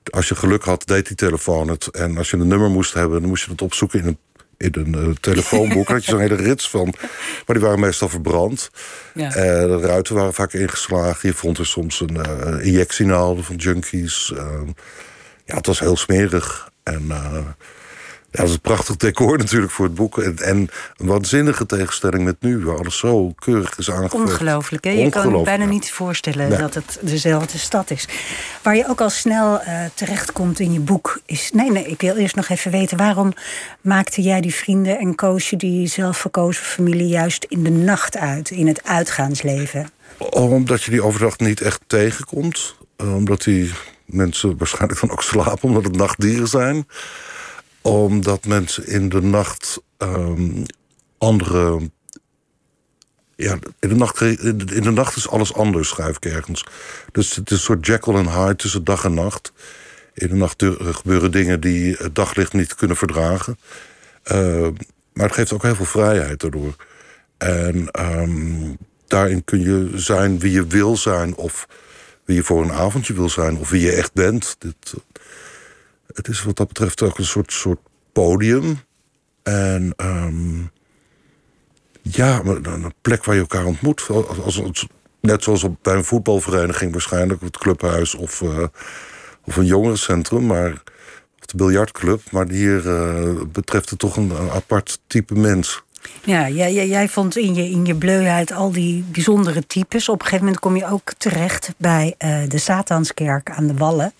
[0.09, 1.87] als je geluk had, deed die telefoon het.
[1.87, 4.17] En als je een nummer moest hebben, dan moest je het opzoeken in een,
[4.57, 5.87] in een eh, telefoonboek.
[5.89, 6.93] Had je zo'n hele rits van.
[7.45, 8.69] Maar die waren meestal verbrand.
[9.13, 9.27] Ja.
[9.27, 11.29] Eh, de ruiten waren vaak ingeslagen.
[11.29, 14.33] Je vond er soms een eh injectienaalden van junkies.
[14.35, 14.61] Eh,
[15.45, 16.71] ja, het was heel smerig.
[16.83, 17.07] En
[18.37, 20.17] dat is een prachtig decor natuurlijk voor het boek.
[20.17, 24.29] En, en een waanzinnige tegenstelling met nu, waar alles zo keurig is aangevoerd.
[24.29, 24.91] Ongelooflijk, hè?
[24.91, 25.69] Je kan je bijna ja.
[25.69, 26.57] niet voorstellen Nee.
[26.57, 28.07] dat het dezelfde stad is.
[28.61, 31.51] Waar je ook al snel eh, terechtkomt in je boek is...
[31.53, 32.97] Nee, nee, ik wil eerst nog even weten...
[32.97, 33.33] waarom
[33.81, 37.07] maakte jij die vrienden en koos je die zelfverkozen familie...
[37.07, 39.89] juist in de nacht uit, in het uitgaansleven?
[40.17, 42.75] Omdat je die overdag niet echt tegenkomt.
[42.95, 43.73] Eh, Omdat die
[44.05, 46.87] mensen waarschijnlijk dan ook slapen, omdat het nachtdieren zijn.
[47.87, 50.63] Omdat mensen in de nacht ehm,
[51.17, 51.89] andere.
[53.35, 56.65] Ja, in de, nacht, in de- nacht is alles anders, schrijf ik ergens.
[57.11, 59.51] Dus het is een soort Jekyll en Hyde tussen dag en nacht.
[60.13, 63.57] In de nacht gebeuren dingen die het daglicht niet kunnen verdragen.
[64.23, 64.67] Eh,
[65.13, 66.75] maar het geeft ook heel veel vrijheid daardoor.
[67.37, 68.73] En ehm,
[69.07, 71.67] daarin kun je zijn wie je wil zijn, of
[72.25, 74.55] wie je voor een avondje wil zijn, of wie je echt bent.
[74.59, 74.93] Dit,
[76.13, 77.79] het is wat dat betreft ook een soort, soort
[78.11, 78.79] podium.
[79.43, 80.59] En ehm,
[82.01, 84.07] ja, een plek waar je elkaar ontmoet.
[84.43, 84.61] Als,
[85.19, 88.63] net zoals op, bij een voetbalvereniging waarschijnlijk, of het clubhuis of, eh,
[89.45, 90.71] of een jongerencentrum, maar,
[91.39, 92.21] of de biljartclub.
[92.31, 95.85] Maar hier eh, betreft het toch een, een apart type mens.
[96.23, 100.09] Ja, jij, jij, jij vond in je, in je bleuheid al die bijzondere types.
[100.09, 104.13] Op een gegeven moment kom je ook terecht bij eh, de Satanskerk aan de Wallen.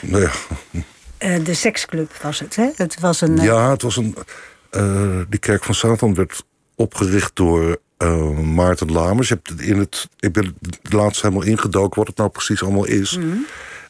[0.00, 0.30] Nou ja,
[1.22, 2.68] Eh, de seksclub was het, hè?
[2.74, 3.38] Het was een...
[3.38, 4.14] eh, Ja, het was een.
[4.70, 6.42] eh, die kerk van Satan werd
[6.76, 7.76] opgericht door
[8.54, 9.28] Maarten Lamers.
[9.28, 12.62] Je hebt het in het, ik ben het laatst helemaal ingedoken wat het nou precies
[12.62, 13.18] allemaal is.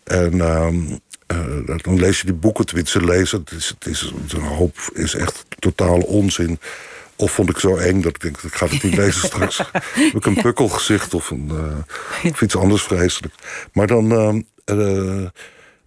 [0.05, 0.81] En ehm,
[1.27, 3.38] eh, dan lees je die boeken, tenminste lezen.
[3.40, 6.59] Het is, het is, een hoop is echt totale onzin.
[7.16, 9.59] Of vond ik zo eng dat ik denk, ik ga het niet lezen straks.
[9.73, 11.51] Heb ik een pukkelgezicht of, een,
[12.31, 13.35] of iets anders vreselijk.
[13.73, 14.12] Maar dan...
[14.12, 15.27] ehm, eh,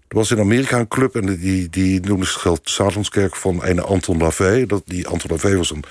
[0.07, 3.79] er was in Amerika een club en die, die noemde zichzelf de Satanskerk van een
[3.79, 4.65] Anton LaVey.
[4.65, 5.83] Dat, die Anton LaVey was een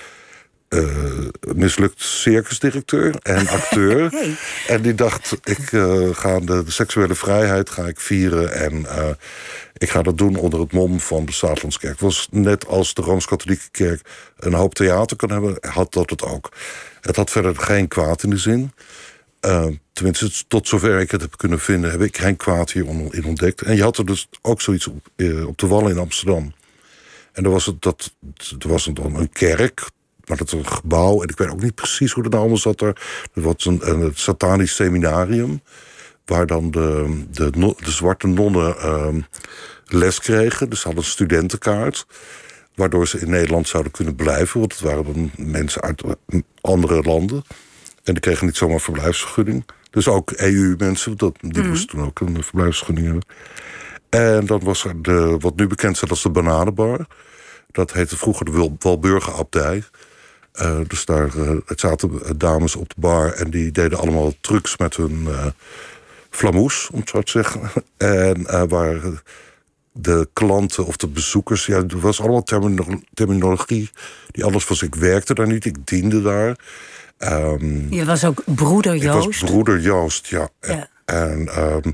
[0.67, 4.11] eh, mislukt circusdirecteur en acteur.
[4.11, 4.35] Hey.
[4.67, 8.53] En die dacht, ik eh, ga de, de seksuele vrijheid ga ik vieren...
[8.53, 9.09] en eh,
[9.77, 11.91] ik ga dat doen onder het mom van de Satanskerk.
[11.91, 14.01] Het was net als de Rooms-Katholieke Kerk
[14.37, 15.57] een hoop theater kan hebben...
[15.61, 16.51] had dat het ook.
[17.01, 18.71] Het had verder geen kwaad in de zin...
[19.45, 23.61] Uh, tenminste, tot zover ik het heb kunnen vinden, heb ik geen kwaad hierin ontdekt.
[23.61, 26.53] En je had er dus ook zoiets op, uh, op de Wallen in Amsterdam.
[27.31, 28.15] En er was, het, dat,
[28.59, 29.89] er was dan een kerk,
[30.25, 31.21] maar dat was een gebouw.
[31.21, 33.01] En ik weet ook niet precies hoe dat nou allemaal zat er.
[33.33, 35.61] Er was een, satanisch seminarium.
[36.25, 37.49] Waar dan de, de,
[37.83, 39.07] de zwarte nonnen uh,
[39.85, 40.69] les kregen.
[40.69, 42.05] Dus ze hadden studentenkaart.
[42.75, 44.59] Waardoor ze in Nederland zouden kunnen blijven.
[44.59, 46.03] Want het waren dan mensen uit
[46.61, 47.43] andere landen.
[48.05, 49.65] En die kregen niet zomaar verblijfsvergunning.
[49.89, 51.67] Dus ook EU-mensen, die mm.
[51.67, 53.25] moesten toen ook een verblijfsvergunning hebben.
[54.09, 57.05] En dan was er de, wat nu bekend staat als de Bananenbar.
[57.71, 59.83] Dat heette vroeger de Walburgerabdij.
[60.61, 64.77] Uh, dus daar uh, het zaten dames op de bar en die deden allemaal trucs
[64.77, 65.45] met hun uh,
[66.29, 67.71] flamoes, om het zo te zeggen.
[67.97, 69.01] En waar
[69.91, 71.65] de klanten of de bezoekers.
[71.65, 73.89] Ja, er was allemaal termino- terminologie
[74.31, 74.81] die anders was.
[74.81, 76.57] Ik werkte daar niet, ik diende daar.
[77.17, 79.25] Ehm, Je was ook broeder ik Joost.
[79.25, 80.49] was broeder Joost, ja.
[80.61, 80.87] Ja.
[81.05, 81.91] En ehm,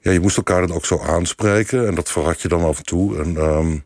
[0.00, 1.86] ja, je moest elkaar dan ook zo aanspreken.
[1.86, 3.22] En dat verrat je dan af en toe.
[3.22, 3.78] En, ehm,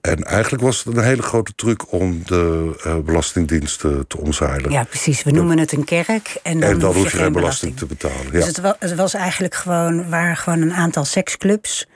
[0.00, 4.70] en eigenlijk was het een hele grote truc om de eh, belastingdiensten te omzeilen.
[4.70, 5.22] Ja, precies.
[5.22, 6.36] We noemen het een kerk.
[6.42, 8.24] En dan, en dan hoef je geen belasting te betalen.
[8.24, 8.30] Ja.
[8.30, 11.88] Dus het was, het was eigenlijk gewoon, waren gewoon een aantal seksclubs.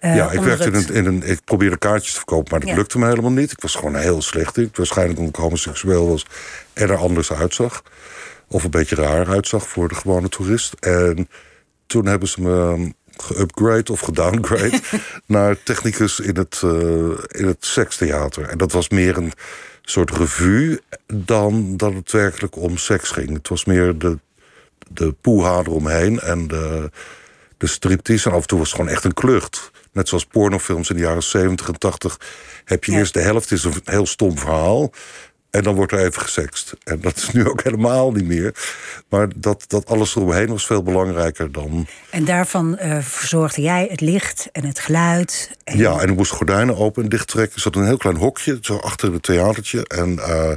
[0.00, 1.22] Eh, ja, ik werkte in een, in een.
[1.22, 2.74] Ik probeerde kaartjes te verkopen, maar dat Ja.
[2.74, 3.52] lukte me helemaal niet.
[3.52, 4.70] Ik was gewoon heel slecht in.
[4.74, 6.26] Waarschijnlijk omdat ik homoseksueel was
[6.72, 7.82] en er anders uitzag.
[8.48, 10.72] Of een beetje raar uitzag voor de gewone toerist.
[10.80, 11.28] En
[11.86, 14.80] toen hebben ze me geupgrade of gedowngrade
[15.26, 16.70] naar technicus in het, eh,
[17.40, 18.48] in het sekstheater.
[18.48, 19.32] En dat was meer een
[19.82, 20.80] soort revue
[21.14, 23.32] dan dat het werkelijk om seks ging.
[23.32, 24.18] Het was meer de,
[24.88, 26.90] de poeha eromheen en de,
[27.56, 28.28] de striptease.
[28.28, 29.70] En af en toe was het gewoon echt een klucht.
[29.92, 32.20] Net zoals pornofilms in de jaren 70 en 80
[32.64, 32.98] heb je Ja.
[32.98, 34.92] eerst de helft is een heel stom verhaal.
[35.50, 36.72] En dan wordt er even gesext.
[36.84, 38.54] En dat is nu ook helemaal niet meer.
[39.08, 41.86] Maar dat, dat alles eromheen was veel belangrijker dan.
[42.10, 45.50] En daarvan eh, verzorgde jij het licht en het geluid.
[45.64, 47.54] En Ja, en ik moest gordijnen open en dicht trekken.
[47.54, 49.86] Er zat een heel klein hokje, zo achter het theatertje.
[49.86, 50.52] En eh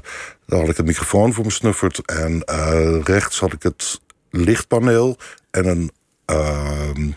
[0.45, 2.05] daar had ik een microfoon voor me snufferd.
[2.05, 5.17] En eh, rechts had ik het lichtpaneel
[5.51, 5.91] en een,
[6.25, 7.11] ehm,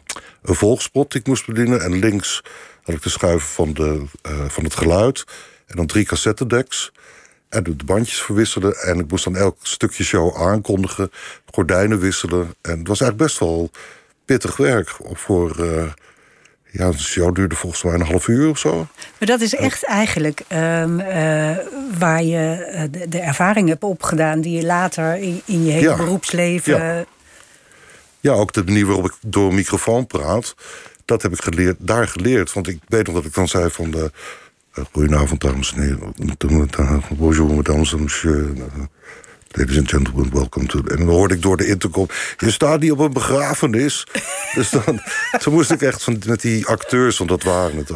[0.49, 1.81] een volgspot die ik moest bedienen.
[1.83, 2.43] En links
[2.83, 5.25] had ik de schuiven van, de, eh, van het geluid.
[5.67, 6.93] En dan drie cassettedecks.
[7.49, 8.77] En de bandjes verwisselen.
[8.77, 11.11] En ik moest dan elk stukje show aankondigen.
[11.51, 12.55] Gordijnen wisselen.
[12.63, 13.71] En het was eigenlijk best wel
[14.25, 14.97] pittig werk.
[15.13, 15.85] Voor, eh,
[16.71, 18.75] ja, de show duurde volgens mij een half uur of zo.
[19.19, 21.57] Maar dat is echt eigenlijk ehm, eh,
[21.99, 24.41] waar je de, de ervaring hebt opgedaan...
[24.41, 25.97] die je later in, in je hele Ja.
[25.97, 26.77] beroepsleven...
[26.77, 27.05] Ja.
[28.27, 30.55] Ja, ook de manier waarop ik door een microfoon praat.
[31.05, 32.53] Dat heb ik geleerd, daar geleerd.
[32.53, 34.11] Want ik weet nog dat ik dan zei van de...
[34.73, 36.15] eh, Goedenavond, dames en heren.
[37.17, 38.59] Bonjour, mesdames en messieurs.
[39.51, 40.79] Ladies and gentlemen, welcome to...
[40.79, 42.07] En dan hoorde ik door de intercom...
[42.37, 44.07] Je staat niet op een begrafenis.
[44.55, 45.01] dus dan,
[45.39, 47.91] toen moest ik echt van, met die acteurs, want dat waren het...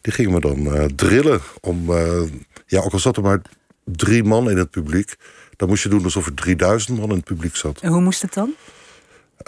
[0.00, 1.90] Die gingen me dan eh, drillen om...
[1.90, 2.22] eh,
[2.66, 3.40] ja, ook al zat er maar
[3.84, 5.14] drie man in het publiek...
[5.56, 7.80] dan moest je doen alsof er 3000 man in het publiek zat.
[7.80, 8.54] En hoe moest het dan?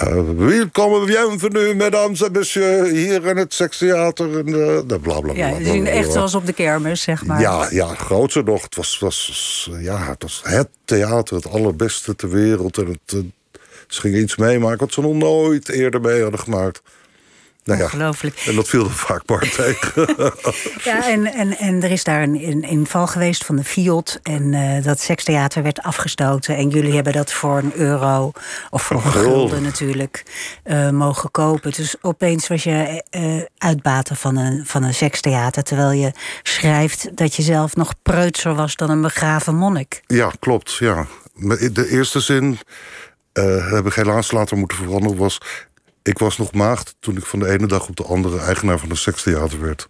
[0.02, 4.38] Uh, welkom, bienvenue, mesdames en messieurs, hier in het sekstheater.
[4.38, 5.32] En uh, bla bla bla.
[5.34, 7.40] Ja, dus bla, echt zoals op de kermis, zeg maar.
[7.40, 8.62] Ja, ja, groter nog.
[8.62, 12.78] Het was, was, ja, het was het theater, het allerbeste ter wereld.
[12.78, 13.18] En het, eh,
[13.86, 16.82] ze gingen iets meemaken wat ze nog nooit eerder mee hadden gemaakt.
[17.64, 18.42] Nou ja, Ongelooflijk.
[18.46, 20.06] en dat viel er vaak tegen.
[20.84, 24.20] Ja, en, en, en er is daar een, een inval geweest van de Fiat.
[24.22, 26.56] En eh, dat sekstheater werd afgestoten.
[26.56, 28.32] En jullie hebben dat voor een euro,
[28.70, 29.62] of voor een gulden.
[29.62, 30.22] natuurlijk,
[30.62, 31.72] eh, mogen kopen.
[31.72, 35.62] Dus opeens was je eh uitbater van een, van een sekstheater.
[35.62, 40.02] Terwijl je schrijft dat je zelf nog preutser was dan een begraven monnik.
[40.06, 40.74] Ja, klopt.
[40.74, 41.06] Ja.
[41.72, 42.58] De eerste zin
[43.32, 45.16] eh, heb ik helaas later moeten veranderen.
[45.18, 45.40] Was,
[46.04, 48.90] ik was nog maagd toen ik van de ene dag op de andere eigenaar van
[48.90, 49.88] een sekstheater werd.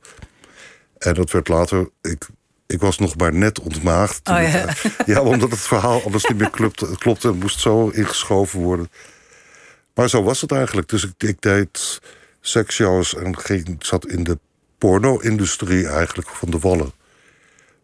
[0.99, 1.89] En dat werd later.
[2.03, 2.27] Ik,
[2.67, 4.25] ik was nog maar net ontmaagd.
[4.25, 4.67] toen Oh, ja.
[4.67, 4.75] eh,
[5.07, 8.91] ja, omdat het verhaal anders niet meer klopte, klopte en moest zo ingeschoven worden.
[9.95, 10.89] Maar zo was het eigenlijk.
[10.89, 12.01] Dus ik, ik deed
[12.41, 14.39] seksshows en ging, zat in de
[14.79, 16.93] porno-industrie eigenlijk van de Wallen.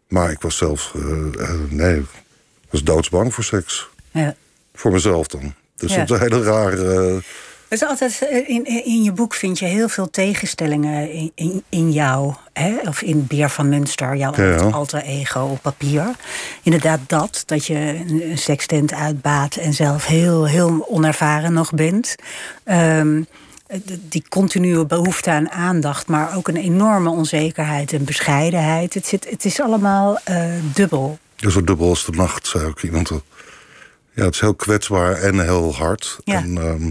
[0.08, 3.88] Maar ik was zelf, eh, eh, nee, ik was doodsbang voor seks.
[4.10, 4.34] Ja.
[4.74, 5.54] Voor mezelf dan.
[5.76, 6.04] Dus Ja.
[6.04, 7.06] dat is een hele rare...
[7.08, 7.24] eh, Het
[7.78, 11.92] is altijd, eh, in, in je boek vind je heel veel tegenstellingen in, in, in
[11.92, 12.34] jou.
[12.52, 12.76] Hè?
[12.84, 14.56] Of in Beer van Münster, jouw Ja, ja.
[14.56, 16.10] alter ego op papier.
[16.62, 19.56] Inderdaad dat, dat je een sekstent uitbaat...
[19.56, 22.14] en zelf heel, heel onervaren nog bent.
[22.64, 23.22] Ehm,
[24.00, 26.06] die continue behoefte aan aandacht...
[26.06, 28.94] maar ook een enorme onzekerheid en bescheidenheid.
[28.94, 31.18] Het, zit, het is allemaal eh, dubbel.
[31.36, 33.10] zo dubbel als de nacht, zei ook iemand.
[34.14, 36.18] Ja, het is heel kwetsbaar en heel hard.
[36.24, 36.34] Ja.
[36.34, 36.90] En ehm,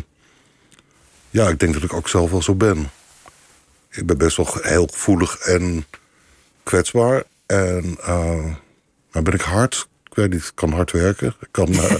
[1.29, 2.89] ja, ik denk dat ik ook zelf wel zo ben.
[3.89, 5.85] Ik ben best wel heel gevoelig en
[6.63, 7.23] kwetsbaar.
[7.45, 8.53] En eh,
[9.11, 9.87] maar ben ik hard?
[10.09, 11.35] Ik weet niet, ik kan hard werken.
[11.39, 11.95] Ik, kan, eh,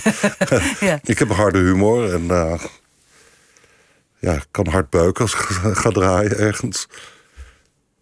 [0.80, 1.00] Ja.
[1.13, 2.63] ik heb een harde humor en eh,
[4.20, 5.39] ja, ik kan hard buiken als ik
[5.84, 6.88] ga draaien ergens.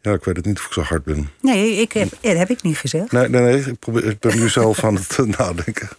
[0.01, 1.29] Ja, ik weet het niet of ik zo hard ben.
[1.41, 3.11] Nee, ik heb, dat heb ik niet gezegd.
[3.11, 3.59] Nee, nee, nee.
[3.65, 5.89] Ik, probeer, ik ben nu zelf aan het eh, nadenken.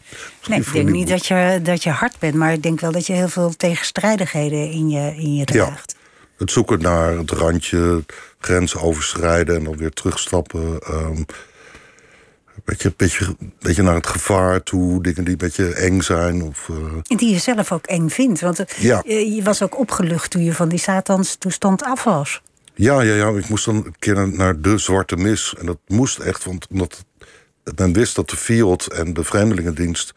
[0.49, 3.07] Nee, ik denk niet dat je, dat je hard bent, maar ik denk wel dat
[3.07, 5.97] je heel veel tegenstrijdigheden in je, in je draagt.
[6.37, 8.05] Het zoeken naar het randje,
[8.39, 10.61] grenzen overschrijden en dan weer terugstappen.
[10.87, 11.27] een
[12.65, 16.43] beetje, beetje, beetje naar het gevaar toe, dingen die een beetje eng zijn.
[16.43, 18.41] Of, eh, En die je zelf ook eng vindt.
[18.41, 19.03] Want eh, Ja.
[19.07, 22.43] je je was ook opgelucht toen je van die Satans toestand af was.
[22.79, 23.29] Ja, ja, ja.
[23.29, 25.55] Ik moest dan een keer naar, de Zwarte Mis.
[25.59, 27.05] En dat moest echt, want omdat
[27.77, 30.15] men wist dat de Fiat en de Vreemdelingendienst...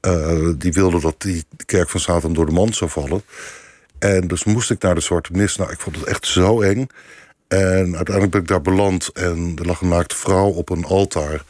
[0.00, 3.22] eh, die wilden dat die kerk van Satan door de mand zou vallen.
[3.98, 5.56] En dus moest ik naar de Zwarte Mis.
[5.56, 6.86] Nou, ik vond het echt zo eng.
[7.48, 9.08] En uiteindelijk ben ik daar beland.
[9.08, 11.44] En er lag een naakte vrouw op een altaar.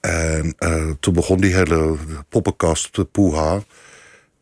[0.00, 1.96] En eh, toen begon die hele
[2.28, 3.62] poppenkast, de poeha.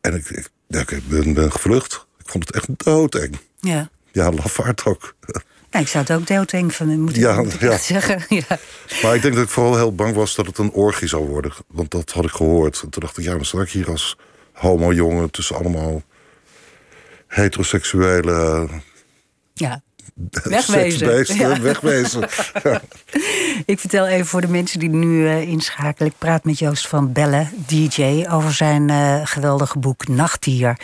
[0.01, 2.07] En ik, ik, ik ben, ben gevlucht.
[2.19, 3.37] Ik vond het echt doodeng.
[3.61, 3.91] Ja.
[4.12, 5.14] Ja, lafaard ook.
[5.70, 7.79] Nou, ik zou het ook doodeng van moeten Ja, ja.
[7.79, 8.23] zeggen.
[8.49, 8.59] Ja.
[9.03, 11.53] Maar ik denk dat ik vooral heel bang was dat het een orgie zou worden.
[11.66, 12.81] Want dat had ik gehoord.
[12.83, 14.16] En toen dacht ik, ja, dan sta ik hier als
[14.53, 15.31] homo-jongen...
[15.31, 16.03] tussen allemaal
[17.27, 18.68] heteroseksuele
[19.55, 19.83] ja.
[20.42, 21.37] Wegwezen.
[21.37, 21.61] Ja.
[21.61, 22.29] Wegwezen.
[22.62, 22.81] Ja.
[23.66, 26.09] Ik vertel even voor de mensen die nu eh, inschakelen.
[26.09, 30.77] Ik praat met Joost van Bellen, DJ, over zijn eh, geweldige boek Nachtdier.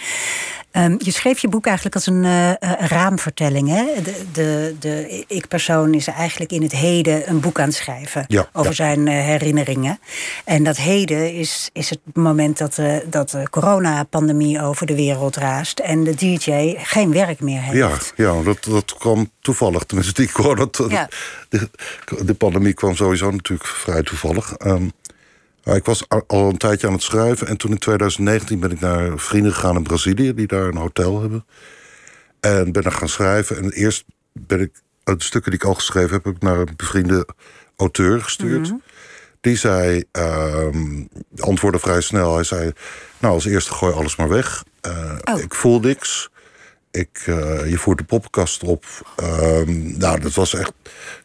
[0.76, 3.68] Ehm, je schreef je boek eigenlijk als een eh, eh, raamvertelling.
[3.68, 4.02] Hè?
[4.02, 8.48] De, de, de ik-persoon is eigenlijk in het heden een boek aan het schrijven Ja,
[8.52, 8.76] over ja.
[8.76, 9.98] zijn eh, herinneringen.
[10.44, 15.36] En dat heden is, is het moment dat, de dat de coronapandemie over de wereld
[15.36, 18.12] raast en de DJ geen werk meer heeft.
[18.16, 19.82] Ja, ja dat, dat kwam toevallig.
[19.82, 21.08] Tenminste, die corona, Ja.
[21.48, 21.70] de,
[22.24, 24.52] de pandemie kwam sowieso natuurlijk vrij toevallig.
[24.52, 24.88] Ehm,
[25.74, 27.46] ik was al- een tijdje aan het schrijven.
[27.46, 30.34] En toen in 2019 ben ik naar vrienden gegaan in Brazilië...
[30.34, 31.46] die daar een hotel hebben.
[32.40, 33.56] En ben er gaan schrijven.
[33.56, 34.70] En eerst ben ik...
[35.04, 36.24] De stukken die ik al geschreven heb...
[36.24, 37.28] heb ik naar een bevriende
[37.76, 38.72] auteur gestuurd.
[39.40, 40.04] Die zei...
[40.12, 41.04] ehm,
[41.38, 42.34] antwoordde vrij snel.
[42.34, 42.72] Hij zei...
[43.18, 44.64] Nou, als eerste gooi alles maar weg.
[44.80, 45.40] Eh, Oh.
[45.40, 46.28] Ik voel niks.
[46.90, 48.84] Ik, eh, je voert de poppenkast op.
[49.16, 50.72] Ehm, nou, dat was echt...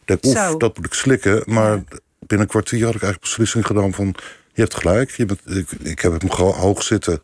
[0.04, 1.42] Ik oef, dat moet ik slikken.
[1.46, 1.82] Maar
[2.32, 4.14] binnen een kwartier had ik eigenlijk beslissing gedaan van...
[4.52, 7.22] je hebt gelijk, je bent, ik, ik heb hem gewoon hoog zitten.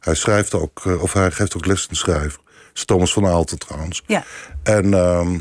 [0.00, 2.40] Hij schrijft ook, eh, of hij geeft ook les in schrijven.
[2.74, 4.02] Is Thomas van Aalten trouwens.
[4.06, 4.24] Ja.
[4.62, 5.38] En ehm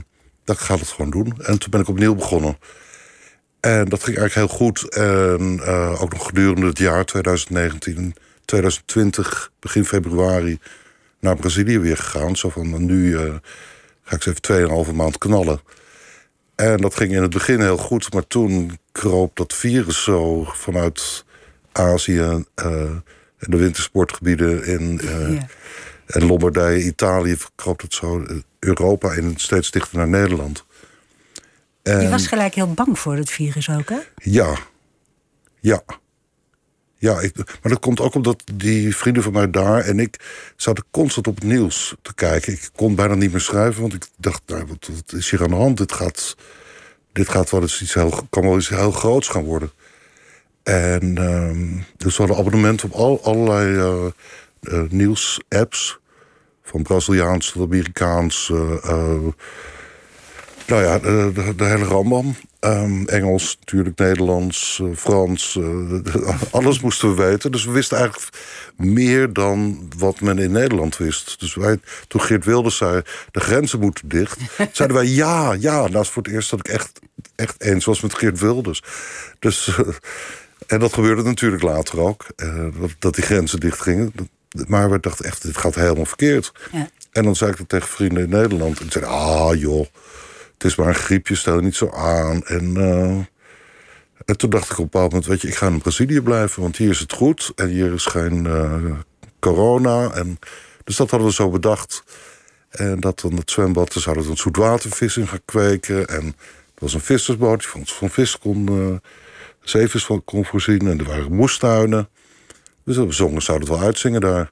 [0.49, 1.33] dat gaat het gewoon doen.
[1.37, 2.57] En toen ben ik opnieuw begonnen.
[3.59, 4.93] En dat ging eigenlijk heel goed.
[4.95, 10.59] En eh, ook nog gedurende het jaar 2019, 2020, begin februari,
[11.19, 12.35] naar Brazilië weer gegaan.
[12.35, 13.33] Zo van, nou, nu eh,
[14.03, 15.59] ga ik eens even 2,5 maand knallen.
[16.59, 21.25] En dat ging in het begin heel goed, maar toen kroop dat virus zo vanuit
[21.71, 22.65] Azië eh,
[23.37, 25.47] en de wintersportgebieden in, eh, Ja.
[26.05, 28.25] en Lombardije, Italië, kroop het zo
[28.59, 30.65] Europa en steeds dichter naar Nederland.
[31.83, 33.97] Je En- was gelijk heel bang voor het virus ook, hè?
[34.15, 34.55] ja.
[35.59, 35.81] Ja.
[37.01, 40.19] Ja, ik, maar dat komt ook omdat die vrienden van mij daar en ik
[40.55, 42.53] zaten constant op het nieuws te kijken.
[42.53, 45.55] Ik kon bijna niet meer schrijven, want ik dacht, nou, wat, is hier aan de
[45.55, 45.77] hand?
[45.77, 46.35] Dit gaat,
[47.11, 49.71] dit gaat wel eens iets heel, kan wel iets heel groots gaan worden.
[50.63, 53.77] En ehm, dus we hadden abonnementen op al, allerlei
[54.61, 55.99] eh, nieuws-apps.
[56.63, 58.49] Van Braziliaans tot Amerikaans.
[58.83, 59.17] eh,
[60.67, 62.35] nou ja, de, de hele rambam.
[62.59, 65.55] Ehm, Engels, natuurlijk Nederlands, eh, Frans.
[65.55, 67.51] eh, alles moesten we weten.
[67.51, 68.29] Dus we wisten eigenlijk
[68.77, 71.39] meer dan wat men in Nederland wist.
[71.39, 74.37] Dus wij, toen Geert Wilders zei, de grenzen moeten dicht...
[74.71, 75.87] zeiden wij ja, ja.
[75.87, 76.99] Dat is voor het eerst dat ik echt,
[77.35, 78.83] echt eens was met Geert Wilders.
[79.39, 79.87] Dus, eh,
[80.67, 82.25] en dat gebeurde natuurlijk later ook.
[82.99, 84.13] dat, die grenzen dicht gingen.
[84.67, 86.51] Maar we dachten echt, dit gaat helemaal verkeerd.
[86.71, 86.89] Ja.
[87.11, 88.79] En dan zei ik dat tegen vrienden in Nederland.
[88.79, 89.85] En zeiden, ah joh,
[90.59, 92.43] het is maar een griepje, stel je niet zo aan.
[92.45, 93.17] En, eh,
[94.25, 96.61] en toen dacht ik op een bepaald moment, weet je, ik ga in Brazilië blijven.
[96.61, 98.91] Want hier is het goed en hier is geen eh,
[99.39, 100.11] corona.
[100.11, 100.39] En,
[100.83, 102.03] dus dat hadden we zo bedacht.
[102.69, 106.07] En dat dan het zwembad, daar zouden we een zoetwatervis in gaan kweken.
[106.07, 109.01] En er was een vissersboot die van, van vis kon,
[109.61, 110.87] zeevis van kon voorzien.
[110.87, 112.09] En er waren moestuinen.
[112.83, 114.51] Dus we zongen, zouden het wel uitzingen daar.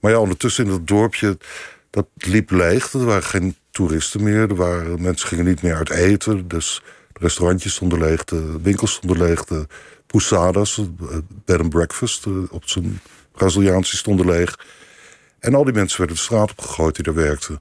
[0.00, 1.38] Maar ja, ondertussen in dat dorpje,
[1.90, 2.92] dat liep leeg.
[2.92, 4.40] Er waren geen toeristen meer.
[4.48, 6.48] Er waren, mensen gingen niet meer uit eten.
[6.48, 6.82] Dus
[7.12, 9.44] de restaurantjes stonden leeg, de winkels stonden leeg.
[9.44, 9.66] De
[10.06, 13.00] poussadas, eh, bed and breakfast, eh, op zijn
[13.32, 14.58] Braziliaans, die stonden leeg.
[15.38, 17.60] En al die mensen werden de straat opgegooid die daar werkten.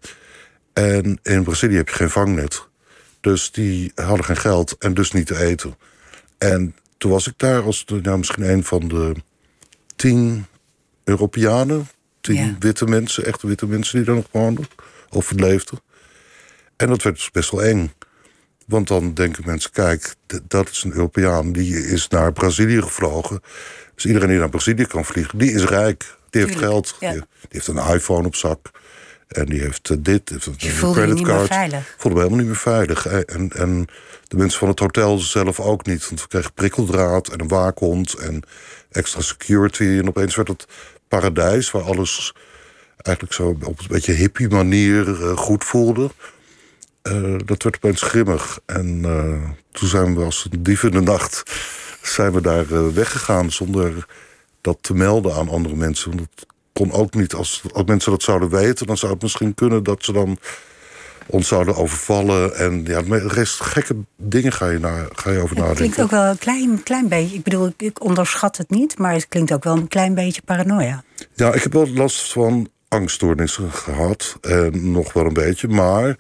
[0.74, 2.68] En in Brazilië heb je geen vangnet.
[3.22, 5.76] Dus die hadden geen geld en dus niet te eten.
[6.38, 9.14] En toen was ik daar als de- nou, misschien een van de
[9.96, 10.46] tien
[11.04, 11.88] Europeanen.
[12.22, 12.56] Tien Ja.
[12.60, 14.68] witte mensen, echte witte mensen die daar nog woonden.
[15.10, 15.80] Of leefden.
[16.82, 17.94] En dat werd dus best wel eng.
[18.68, 20.16] Want dan denken mensen, kijk,
[20.48, 21.52] dat is een Europeaan.
[21.52, 23.42] Die is naar Brazilië gevlogen.
[23.96, 26.00] Dus iedereen die naar Brazilië kan vliegen, die is rijk.
[26.30, 26.96] Die heeft Tuurlijk, geld.
[27.00, 27.12] ja.
[27.12, 28.72] Die, die heeft een iPhone op zak.
[29.28, 30.30] En die heeft eh, dit.
[30.30, 31.54] Heeft een Je voelde je niet meer creditcard.
[31.60, 31.96] veilig.
[31.98, 33.06] voelde me helemaal niet meer veilig.
[33.08, 33.86] Eh, En, en
[34.28, 36.08] de mensen van het hotel zelf ook niet.
[36.10, 38.44] Want we kregen prikkeldraad en een waakhond en
[38.92, 39.84] extra security.
[39.84, 40.66] En opeens werd het
[41.08, 42.34] paradijs waar alles
[42.98, 46.10] eigenlijk zo op een beetje hippie manier eh, goed voelde.
[47.02, 48.60] Eh, dat werd opeens grimmig.
[48.66, 51.44] En eh, toen zijn we als een dief in de nacht...
[52.02, 54.06] zijn we daar eh, weggegaan zonder
[54.62, 56.10] dat te melden aan andere mensen.
[56.10, 57.34] Want het kon ook niet.
[57.34, 59.84] Als, als mensen dat zouden weten, dan zou het misschien kunnen...
[59.84, 60.38] dat ze dan
[61.28, 62.56] ons zouden overvallen.
[62.56, 64.80] En ja, de rest gekke dingen ga je,
[65.14, 65.76] ga je over Het nadenken.
[65.76, 67.36] klinkt ook wel een klein, klein beetje.
[67.36, 70.42] Ik bedoel, ik- ik onderschat het niet, maar het klinkt ook wel een klein beetje
[70.46, 71.04] paranoia.
[71.34, 74.38] Ja, ik heb wel last van angststoornissen gehad.
[74.42, 75.68] En nog wel een beetje.
[75.68, 76.16] Maar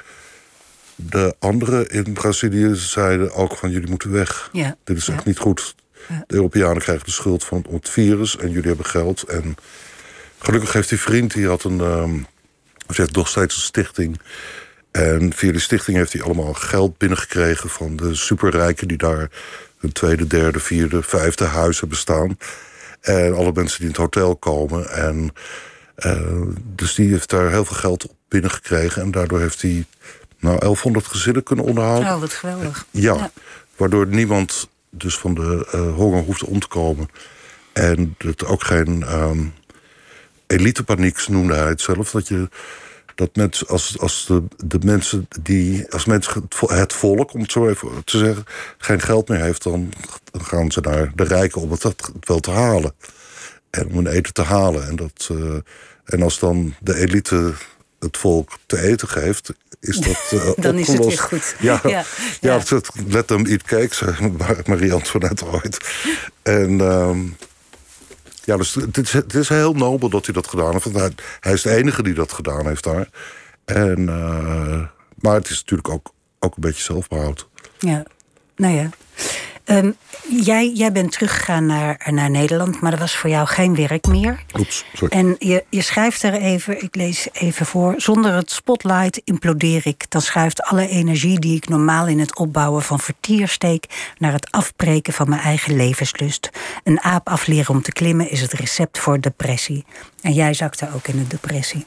[1.10, 4.50] de anderen in Brazilië zeiden ook van jullie moeten weg.
[4.52, 4.76] Ja.
[4.84, 5.28] Dit is echt Ja.
[5.28, 5.76] niet goed.
[6.08, 9.24] De Europeanen krijgen de schuld van het virus en jullie hebben geld.
[9.24, 9.56] En
[10.40, 11.80] gelukkig heeft die vriend, die had een...
[11.80, 12.14] ehm
[12.94, 14.20] ze heeft nog steeds een stichting.
[14.92, 17.70] En via die stichting heeft hij allemaal geld binnengekregen...
[17.70, 19.30] van de superrijken die daar
[19.80, 22.38] een tweede, derde, vierde, vijfde huis hebben staan.
[23.02, 24.90] En alle mensen die in het hotel komen.
[24.90, 25.34] En,
[25.96, 26.42] eh,
[26.76, 29.02] dus die heeft daar heel veel geld op binnengekregen.
[29.02, 29.86] En daardoor heeft hij
[30.41, 32.13] nou, 1100 gezinnen kunnen onderhouden.
[32.13, 32.86] Oh, wat geweldig.
[32.91, 33.32] Ja, Ja.
[33.75, 37.10] waardoor niemand dus van de eh, honger hoeft om te komen.
[37.73, 39.39] En het ook geen ehm
[40.47, 42.12] elitepaniek noemde hij het zelf.
[42.12, 42.49] Dat je
[43.15, 47.41] dat mensen, als, als de, de mensen die, als mensen het vo- het volk, om
[47.41, 48.43] het zo even te zeggen,
[48.77, 49.91] geen geld meer heeft, dan
[50.41, 52.93] gaan ze naar de rijken om het dat wel te halen.
[53.69, 54.88] En om hun eten te halen.
[54.88, 55.56] En, dat, eh,
[56.06, 57.54] en als dan de elite
[58.02, 61.20] het volk te eten geeft, is dat eh, Dan is het weer opgelost.
[61.20, 61.56] goed.
[61.68, 62.04] Ja, Ja, ja,
[62.42, 62.58] ja.
[62.58, 65.78] het- het- let them eat cake, zei Mar- Marie-Antoinette ooit.
[66.42, 67.20] En ehm,
[68.44, 70.84] ja, dus het is, het is heel nobel dat hij dat gedaan heeft.
[70.84, 73.10] Want hij, hij is de enige die dat gedaan heeft daar.
[73.66, 74.82] En, eh,
[75.16, 77.48] maar het is natuurlijk ook, ook een beetje zelfbehoud.
[77.80, 78.04] Ja,
[78.56, 78.90] nou ja.
[79.64, 79.92] Ehm,
[80.39, 84.44] jij, jij bent teruggegaan naar, naar Nederland, maar dat was voor jou geen werk meer.
[84.60, 85.17] Oeps, sorry.
[85.17, 87.94] En je, je schrijft er even, ik lees even voor.
[87.98, 90.06] Zonder het spotlight implodeer ik.
[90.10, 94.13] Dan schuift alle energie die ik normaal in het opbouwen van vertier steek...
[94.17, 96.50] naar het afbreken van mijn eigen levenslust.
[96.84, 99.86] Een aap afleren om te klimmen is het recept voor depressie.
[100.22, 101.86] En jij zakte ook in een depressie.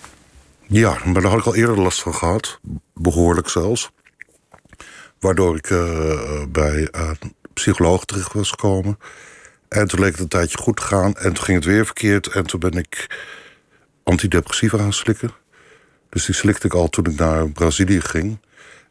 [0.67, 2.61] Ja, maar daar had ik al eerder last van gehad.
[2.95, 3.91] Behoorlijk zelfs.
[5.19, 8.99] Waardoor ik eh, bij een psycholoog terecht was gekomen.
[9.69, 11.15] En toen leek het een tijdje goed te gaan.
[11.15, 12.27] En toen ging het weer verkeerd.
[12.27, 13.17] En toen ben ik
[14.03, 15.31] antidepressiva gaan slikken.
[16.09, 18.39] Dus die slikte ik al toen ik naar Brazilië ging.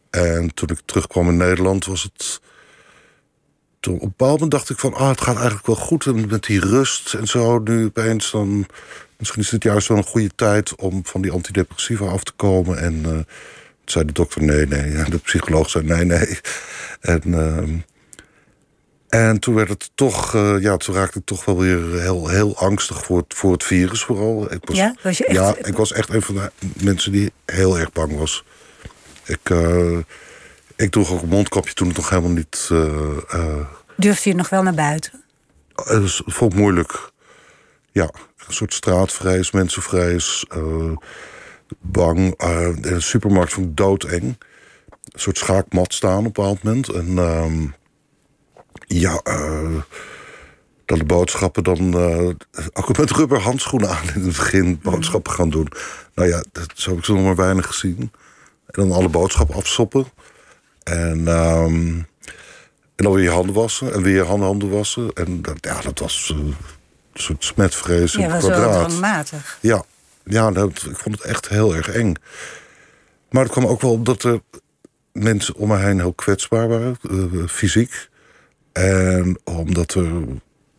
[0.10, 2.42] En toen ik terugkwam in Nederland was het...
[3.80, 4.94] Toen op een bepaald moment dacht ik van...
[4.94, 7.60] Ah, het gaat eigenlijk wel goed en met die rust en zo.
[7.60, 8.66] Nu opeens dan...
[9.18, 12.78] Misschien is dit juist wel een goede tijd om van die antidepressiva af te komen.
[12.78, 13.26] En eh, toen
[13.86, 14.96] zei de dokter nee, nee.
[14.96, 16.40] En de psycholoog zei nee, nee.
[17.02, 17.78] En, ehm,
[19.14, 20.36] en toen werd het toch...
[20.36, 23.64] eh, ja, toen raakte ik toch wel weer heel, heel angstig voor het, voor het
[23.64, 24.52] virus vooral.
[24.54, 24.96] Ik was, Ja?
[25.04, 26.52] Was je echt- ja, ik was echt een van de
[26.84, 28.44] mensen die heel erg bang was.
[29.26, 29.98] Ik, eh,
[30.76, 32.68] ik droeg ook een mondkapje toen het nog helemaal niet...
[32.72, 33.56] eh,
[33.98, 35.24] Durfde je nog wel naar buiten?
[35.76, 37.12] het vond ik moeilijk.
[37.92, 38.04] Ja,
[38.48, 40.46] een soort straatvrees, mensenvrees.
[41.82, 42.38] bang.
[42.82, 44.24] de supermarkt vond ik doodeng.
[44.24, 46.90] Een soort schaakmat staan op een bepaald moment.
[46.90, 47.66] En ehm,
[48.88, 49.76] ja, eh,
[50.86, 51.94] dan de boodschappen dan...
[51.94, 55.68] eh, ook met rubber handschoenen aan in het begin boodschappen gaan doen.
[56.16, 58.00] Nou ja, dat, zo heb ik ze nog maar weinig gezien.
[58.66, 60.06] En dan alle boodschappen afsoppen.
[60.84, 61.28] En...
[61.28, 62.02] ehm,
[62.96, 65.14] en dan weer je handen wassen en weer je handen, handen wassen.
[65.14, 66.56] En dat, ja, dat was eh, een
[67.14, 68.90] soort smetvrees Ja, was wel.
[69.60, 69.84] Ja,
[70.24, 72.16] ja dat, ik vond het echt heel erg eng.
[73.30, 74.40] Maar het kwam ook wel omdat er
[75.12, 76.98] mensen om me heen heel kwetsbaar waren,
[77.50, 78.10] fysiek.
[78.74, 80.12] En omdat er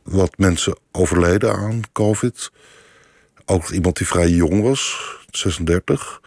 [0.02, 2.50] wat mensen overleden aan COVID.
[3.44, 4.96] Ook iemand die vrij jong was,
[5.30, 6.20] 36.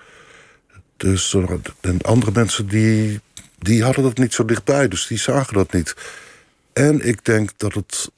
[0.97, 1.33] Dus
[1.81, 3.21] en andere mensen die,
[3.59, 5.95] die hadden dat niet zo dichtbij, dus die zagen dat niet.
[6.73, 8.11] En ik denk dat het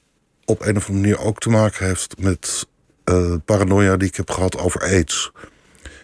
[0.45, 2.67] op een of andere manier ook te maken heeft met
[3.03, 5.31] eh, paranoia die ik heb gehad over aids.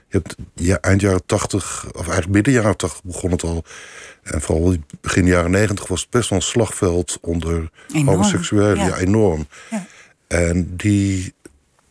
[0.08, 3.64] Je hebt ja, eind jaren 80, of eigenlijk midden jaren 80 begon het al.
[4.26, 8.78] En vooral begin jaren 90 was het best wel een slagveld onder Enorm, homoseksuelen.
[8.78, 8.86] ja.
[8.86, 9.48] Ja, enorm.
[9.70, 9.86] Ja.
[10.28, 11.34] En die,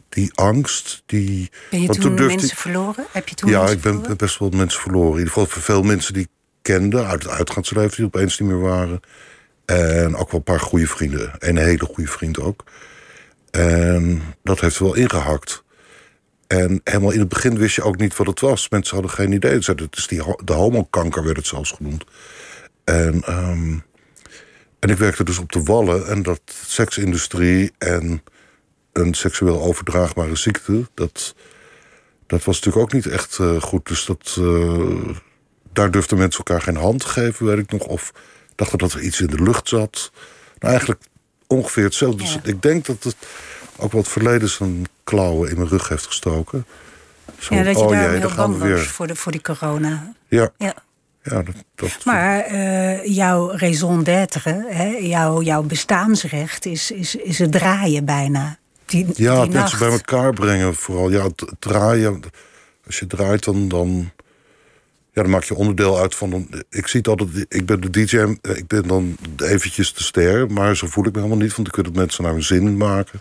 [0.09, 1.51] die angst, die.
[1.71, 3.07] Ben je want toen mensen verloren?
[3.13, 4.17] Heb je toen ja, ik ben verloren?
[4.17, 5.11] best wel mensen verloren.
[5.13, 6.29] In ieder geval voor veel mensen die ik
[6.63, 9.01] kende uit het uitgaansleven, die opeens niet meer waren.
[9.65, 11.39] En ook wel een paar goede vrienden.
[11.39, 12.65] En een hele goede vriend ook.
[13.51, 15.64] En dat heeft wel ingehakt.
[16.47, 18.69] En helemaal in het begin wist je ook niet wat het was.
[18.69, 19.59] Mensen hadden geen idee.
[19.59, 22.05] Het is die, de homokanker, werd het zelfs genoemd.
[22.85, 23.79] En, ehm,
[24.79, 26.07] en ik werkte dus op de Wallen.
[26.07, 28.23] En dat seksindustrie en
[28.93, 30.89] een seksueel overdraagbare ziekte...
[30.95, 31.35] dat,
[32.27, 33.89] dat was natuurlijk ook niet echt eh, goed.
[33.89, 35.09] Dus dat, eh,
[35.73, 37.83] daar durfden mensen elkaar geen hand te geven, weet ik nog.
[37.83, 38.13] Of
[38.55, 40.13] dachten dat er iets in de lucht zat.
[40.59, 41.03] Nou, eigenlijk
[41.47, 42.23] ongeveer hetzelfde.
[42.23, 43.17] Dus ik denk dat het
[43.77, 46.67] ook wat verleden zijn klauwen in mijn rug heeft gestoken.
[47.39, 48.79] Zo, ja, dat je oh daar heel bang was weer.
[48.79, 50.13] voor, de, voor die corona.
[50.29, 50.75] Ja, Ja.
[51.23, 54.67] ja dat, dat Maar eh, jouw raison d'être,
[55.01, 58.59] jouw, jouw bestaansrecht, is, is, is het draaien bijna.
[58.87, 60.75] Die, Ja, die het mensen bij elkaar brengen.
[60.75, 62.21] Vooral ja, het draaien.
[62.87, 64.11] Als je draait, dan, dan,
[65.13, 66.49] ja, dan maak je onderdeel uit van.
[66.71, 67.47] Ik zie het altijd.
[67.49, 68.17] Ik ben de DJ.
[68.17, 70.51] eh, Ik ben dan eventjes de ster.
[70.51, 71.57] Maar zo voel ik me helemaal niet.
[71.57, 73.21] Want ik wil dat mensen naar hun zin maken.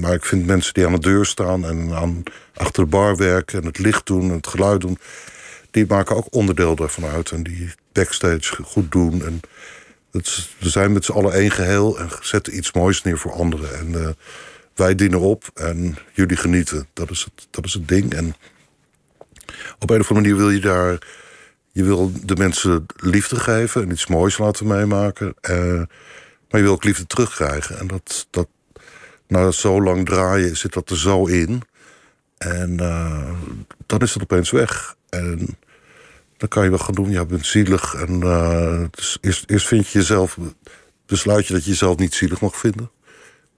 [0.00, 2.22] Maar ik vind mensen die aan de deur staan en aan,
[2.54, 4.98] achter de bar werken en het licht doen en het geluid doen,
[5.70, 7.30] die maken ook onderdeel daarvan uit.
[7.30, 9.24] En die backstage goed doen.
[9.24, 9.40] En
[10.10, 13.78] het, we zijn met z'n allen één geheel en zetten iets moois neer voor anderen.
[13.78, 14.08] En eh,
[14.74, 16.86] wij dienen op en jullie genieten.
[16.92, 18.14] Dat is het, dat is het ding.
[18.14, 18.34] En
[19.78, 20.98] op een of andere manier wil je daar.
[21.72, 25.34] Je wil de mensen liefde geven en iets moois laten meemaken.
[25.40, 25.82] eh,
[26.50, 27.78] maar je wil ook liefde terugkrijgen.
[27.78, 28.48] En dat, dat,
[29.28, 31.62] na zo lang draaien zit dat er zo in.
[32.38, 33.30] En eh,
[33.86, 34.96] dan is het opeens weg.
[35.08, 35.56] En
[36.36, 37.94] dan kan je wel gaan doen, ja, bent zielig.
[37.94, 38.84] En eh,
[39.20, 40.38] eerst, vind je jezelf,
[41.06, 42.90] besluit je dat je jezelf niet zielig mag vinden.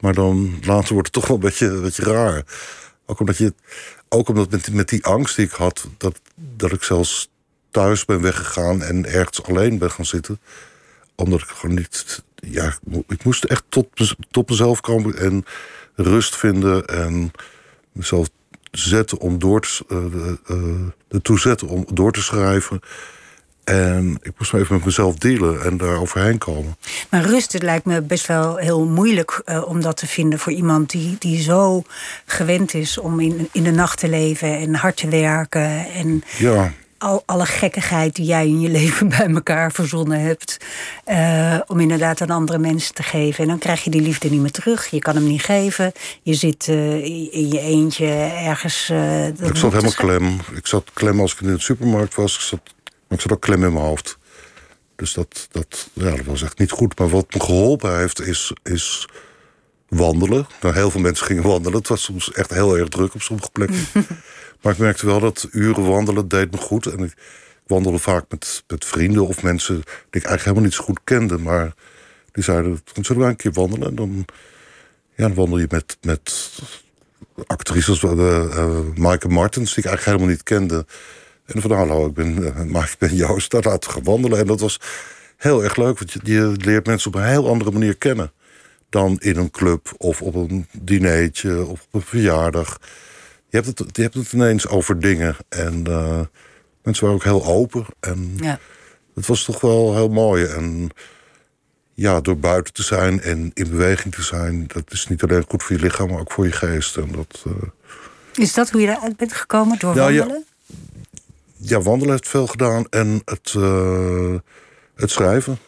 [0.00, 2.42] Maar dan later wordt het toch wel een beetje, een beetje raar.
[3.06, 3.54] Ook omdat, je,
[4.08, 7.30] ook omdat met, met die angst die ik had, dat, dat ik zelfs
[7.70, 10.40] thuis ben weggegaan en ergens alleen ben gaan zitten.
[11.14, 12.22] Omdat ik gewoon niet.
[12.47, 13.86] Ja, ik mo- ik moest echt tot,
[14.30, 15.45] tot mezelf komen en
[15.95, 17.30] rust vinden en
[17.93, 18.28] mezelf
[18.70, 20.39] zetten om door te,
[21.09, 22.80] ertoe zetten om door te schrijven.
[23.64, 26.76] En ik moest maar even met mezelf dealen en daar overheen komen.
[27.11, 30.53] Maar rust, het lijkt me best wel heel moeilijk eh, om dat te vinden voor
[30.53, 31.82] iemand die, die zo
[32.26, 35.86] gewend is om in, in de nacht te leven en hard te werken.
[35.86, 40.57] En Ja, al, alle gekkigheid die jij in je leven bij elkaar verzonnen hebt.
[41.05, 43.42] eh, om inderdaad aan andere mensen te geven.
[43.42, 44.86] En dan krijg je die liefde niet meer terug.
[44.86, 45.92] Je kan hem niet geven.
[46.22, 48.07] Je zit eh, in je eentje
[48.44, 48.88] ergens.
[48.90, 50.38] eh, ik zat helemaal klem.
[50.55, 52.34] Ik zat klem als ik in de supermarkt was.
[52.34, 54.18] Ik zat, maar ik zat ook klem in mijn hoofd.
[54.96, 56.99] Dus dat, dat, ja, dat was echt niet goed.
[56.99, 59.09] Maar wat me geholpen heeft, is, is
[59.88, 60.46] wandelen.
[60.61, 61.78] Nou, heel veel mensen gingen wandelen.
[61.78, 63.86] Het was soms echt heel erg druk op sommige plekken.
[64.61, 66.86] maar ik merkte wel dat uren wandelen deed me goed.
[66.86, 67.14] En ik
[67.66, 69.84] wandelde vaak met, met vrienden of mensen die
[70.20, 71.38] ik eigenlijk helemaal niet zo goed kende.
[71.38, 71.74] Maar
[72.32, 73.88] die zeiden, zullen we een keer wandelen?
[73.88, 74.24] En dan,
[75.14, 76.50] ja, wandel je met, met
[77.46, 80.86] actrices, uh, uh, Maaike Martens, die ik eigenlijk helemaal niet kende.
[81.46, 84.38] En van hallo, ik ben, uh, ik ben Joost, daar laten gaan wandelen.
[84.38, 84.80] En dat was
[85.36, 88.32] heel erg leuk, want je, je leert mensen op een heel andere manier kennen.
[88.88, 92.78] Dan in een club of op een dinertje of op een verjaardag.
[93.49, 95.36] Je hebt het, je hebt het ineens over dingen.
[95.49, 96.20] En uh,
[96.82, 97.86] mensen waren ook heel open.
[98.01, 98.59] En Ja.
[99.14, 100.44] het was toch wel heel mooi.
[100.44, 100.88] En
[101.94, 105.62] ja, door buiten te zijn en in beweging te zijn, dat is niet alleen goed
[105.62, 106.96] voor je lichaam, maar ook voor je geest.
[106.96, 107.53] En dat, uh...
[108.34, 110.18] Is dat hoe je eruit bent gekomen door Nou, ja.
[110.18, 110.44] wandelen?
[111.57, 114.34] ja, wandelen heeft veel gedaan en het, uh,
[114.94, 115.59] het schrijven.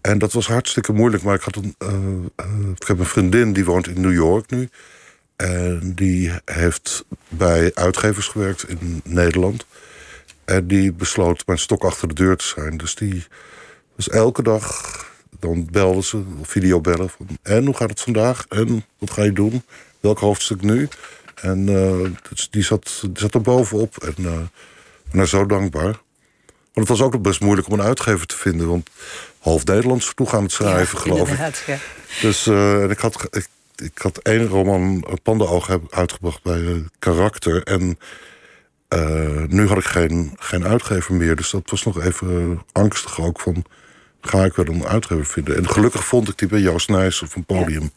[0.00, 3.64] En dat was hartstikke moeilijk, maar ik had een, uh, ik heb een vriendin die
[3.64, 4.68] woont in New York nu.
[5.36, 9.66] En die heeft bij uitgevers gewerkt in Nederland.
[10.44, 12.76] En die besloot mijn stok achter de deur te zijn.
[12.76, 13.26] Dus die
[13.96, 14.92] was elke dag
[15.44, 17.10] dan belden ze, of videobellen.
[17.10, 18.44] Van, en hoe gaat het vandaag?
[18.48, 19.62] En wat ga je doen?
[20.00, 20.88] Welk hoofdstuk nu?
[21.34, 23.96] En uh, dus die, zat, die zat er bovenop.
[23.96, 24.48] En
[25.12, 26.02] uh, zo dankbaar.
[26.72, 28.68] Want het was ook nog best moeilijk om een uitgever te vinden.
[28.68, 28.90] Want
[29.38, 31.64] half Nederlands vroeg aan het schrijven, Ja, geloof ik.
[31.66, 31.78] Ja.
[32.20, 37.62] Dus uh, en ik, had, ik, ik had één roman, Pandaoog, uitgebracht bij uh, Karakter.
[37.62, 37.98] En
[38.88, 41.36] uh, nu had ik geen, geen uitgever meer.
[41.36, 43.64] Dus dat was nog even angstig ook van
[44.20, 45.56] ga ik wel een uitgever vinden.
[45.56, 47.82] En gelukkig vond ik die bij Joost Nijs op een podium.
[47.82, 47.88] Ja.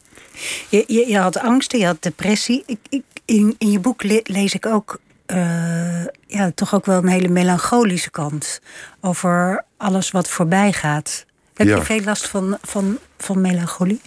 [0.68, 2.62] Je, je, je, had angsten, je had depressie.
[2.66, 6.98] Ik, ik, in, in, je boek le lees ik ook uh, ja, toch ook wel
[6.98, 8.60] een hele melancholische kant.
[9.00, 11.26] Over alles wat voorbij gaat.
[11.54, 11.76] Heb ja.
[11.76, 14.00] je veel last van, van, van melancholie?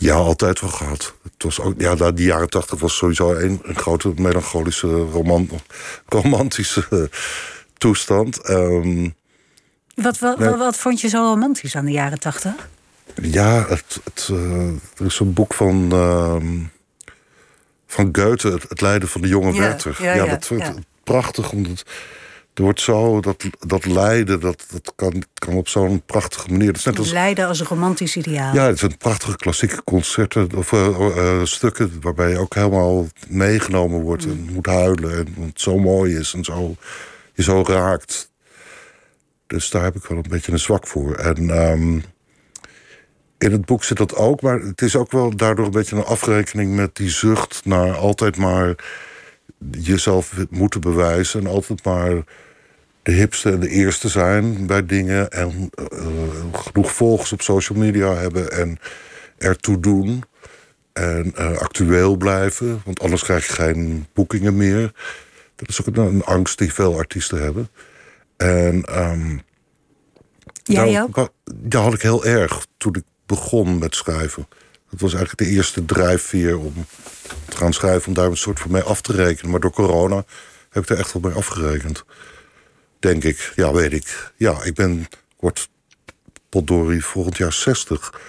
[0.00, 1.14] Ja, altijd wel gehad.
[1.22, 5.48] Het was ook, ja, die jaren tachtig was sowieso een, een grote melancholische roman,
[6.08, 7.02] romantische uh,
[7.78, 8.48] toestand.
[8.50, 9.14] Um,
[9.94, 10.50] wat, wat, nee.
[10.50, 12.68] wat, vond je zo romantisch aan de jaren tachtig?
[13.22, 16.36] Ja, het, het, uh, er is een boek van, uh,
[17.86, 19.96] van Goethe, het, het, lijden van de jonge ja, Werther.
[19.98, 20.74] Ja, ja, ja, dat vind ik ja.
[21.04, 21.84] prachtig, omdat
[22.60, 26.66] er wordt zo, dat, dat lijden, dat, dat kan, kan op zo'n prachtige manier.
[26.66, 28.54] Dat is net als, lijden als een romantisch ideaal.
[28.54, 34.26] Ja, het zijn prachtige klassieke concerten of uh, stukken waarbij je ook helemaal meegenomen wordt
[34.26, 34.32] mm.
[34.32, 36.68] en moet huilen en het zo mooi is en zo.
[36.68, 36.76] Je
[37.34, 38.30] je zo raakt.
[39.46, 41.14] Dus daar heb ik wel een beetje een zwak voor.
[41.14, 42.00] En ehm,
[43.38, 46.04] in het boek zit dat ook, maar het is ook wel daardoor een beetje een
[46.04, 48.74] afrekening met die zucht naar altijd maar
[49.70, 52.24] jezelf moeten bewijzen en altijd maar
[53.02, 56.06] de hipste en de eerste zijn bij dingen en uh,
[56.52, 58.78] genoeg volgers op social media hebben en
[59.38, 60.24] ertoe doen
[60.92, 64.92] en uh, actueel blijven, want anders krijg je geen boekingen meer.
[65.56, 67.68] Dat is ook een, een angst die veel artiesten hebben.
[68.36, 69.42] En um,
[70.62, 71.32] Jij daar, ook?
[71.54, 74.48] daar had ik heel erg toen ik begon met schrijven.
[74.90, 76.86] Dat was eigenlijk de eerste drijfveer om
[77.48, 79.50] te gaan schrijven, om daar een soort van mee af te rekenen.
[79.50, 80.24] Maar door corona
[80.70, 82.04] heb ik er echt wel mee afgerekend.
[83.00, 83.52] Denk ik.
[83.56, 84.32] Ja, weet ik.
[84.36, 85.06] Ja, ik ben,
[85.38, 85.68] word
[86.48, 88.20] potdorie volgend jaar 60.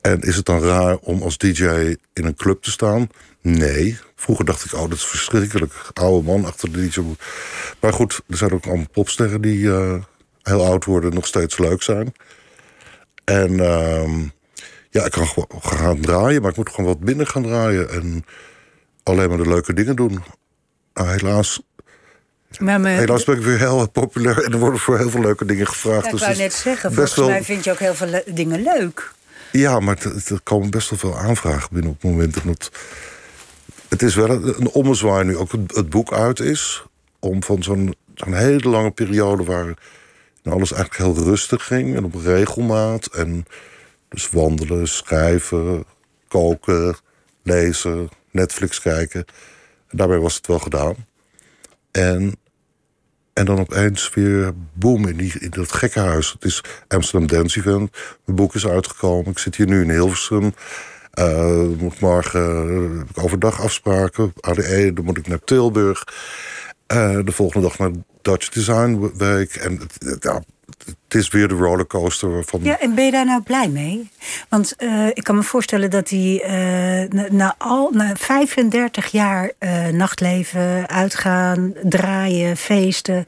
[0.00, 1.64] En is het dan raar om als DJ
[2.12, 3.08] in een club te staan?
[3.40, 3.98] Nee.
[4.16, 5.90] Vroeger dacht ik, oh, dat is verschrikkelijk.
[5.92, 7.00] Oude man achter de DJ.
[7.80, 10.02] Maar goed, er zijn ook allemaal popsterren die uh,
[10.42, 12.14] heel oud worden, nog steeds leuk zijn.
[13.24, 14.20] En uh,
[14.90, 17.90] ja, ik kan gewoon gaan draaien, maar ik moet gewoon wat minder gaan draaien.
[17.90, 18.24] En
[19.02, 20.22] alleen maar de leuke dingen doen.
[20.94, 21.62] Nou, helaas
[22.60, 25.44] maar me, Helaas ben ik weer heel populair en er worden voor heel veel leuke
[25.44, 26.00] dingen gevraagd.
[26.00, 28.06] Ja, ik dus wou net zeggen, best volgens wel- mij vind je ook heel veel
[28.06, 29.12] le- dingen leuk.
[29.52, 29.98] Ja, maar
[30.28, 32.36] er komen best wel veel aanvragen binnen op het moment.
[32.42, 32.70] En het,
[33.88, 36.84] het is wel een, een ommezwaai nu ook het, het boek uit is.
[37.18, 39.74] Om van zo'n zo'n hele lange periode waar
[40.44, 41.96] alles eigenlijk heel rustig ging.
[41.96, 43.06] En op regelmaat.
[43.06, 43.46] En
[44.08, 45.84] dus wandelen, schrijven,
[46.28, 46.96] koken,
[47.42, 49.24] lezen, Netflix kijken.
[49.88, 50.94] En daarbij was het wel gedaan.
[51.90, 52.36] En,
[53.32, 56.32] en dan opeens weer boem in, die, in dat gekkenhuis.
[56.32, 57.90] Het is Amsterdam Dance Event.
[58.24, 59.30] Mijn boek is uitgekomen.
[59.30, 60.54] Ik zit hier nu in Hilversum.
[61.10, 64.32] Eh, moet morgen eh, overdag afspraken.
[64.40, 66.04] ADE, dan moet ik naar Tilburg.
[66.86, 67.90] Eh, de volgende dag naar
[68.22, 69.54] Dutch Design Week.
[69.54, 69.80] En
[70.20, 70.42] ja,
[71.12, 72.60] het is weer de rollercoaster waarvan...
[72.62, 74.10] Ja, en ben je daar nou blij mee?
[74.48, 76.52] Want eh, ik kan me voorstellen dat die eh,
[77.08, 83.26] na, na al na 35 jaar eh, nachtleven, uitgaan, draaien, feesten.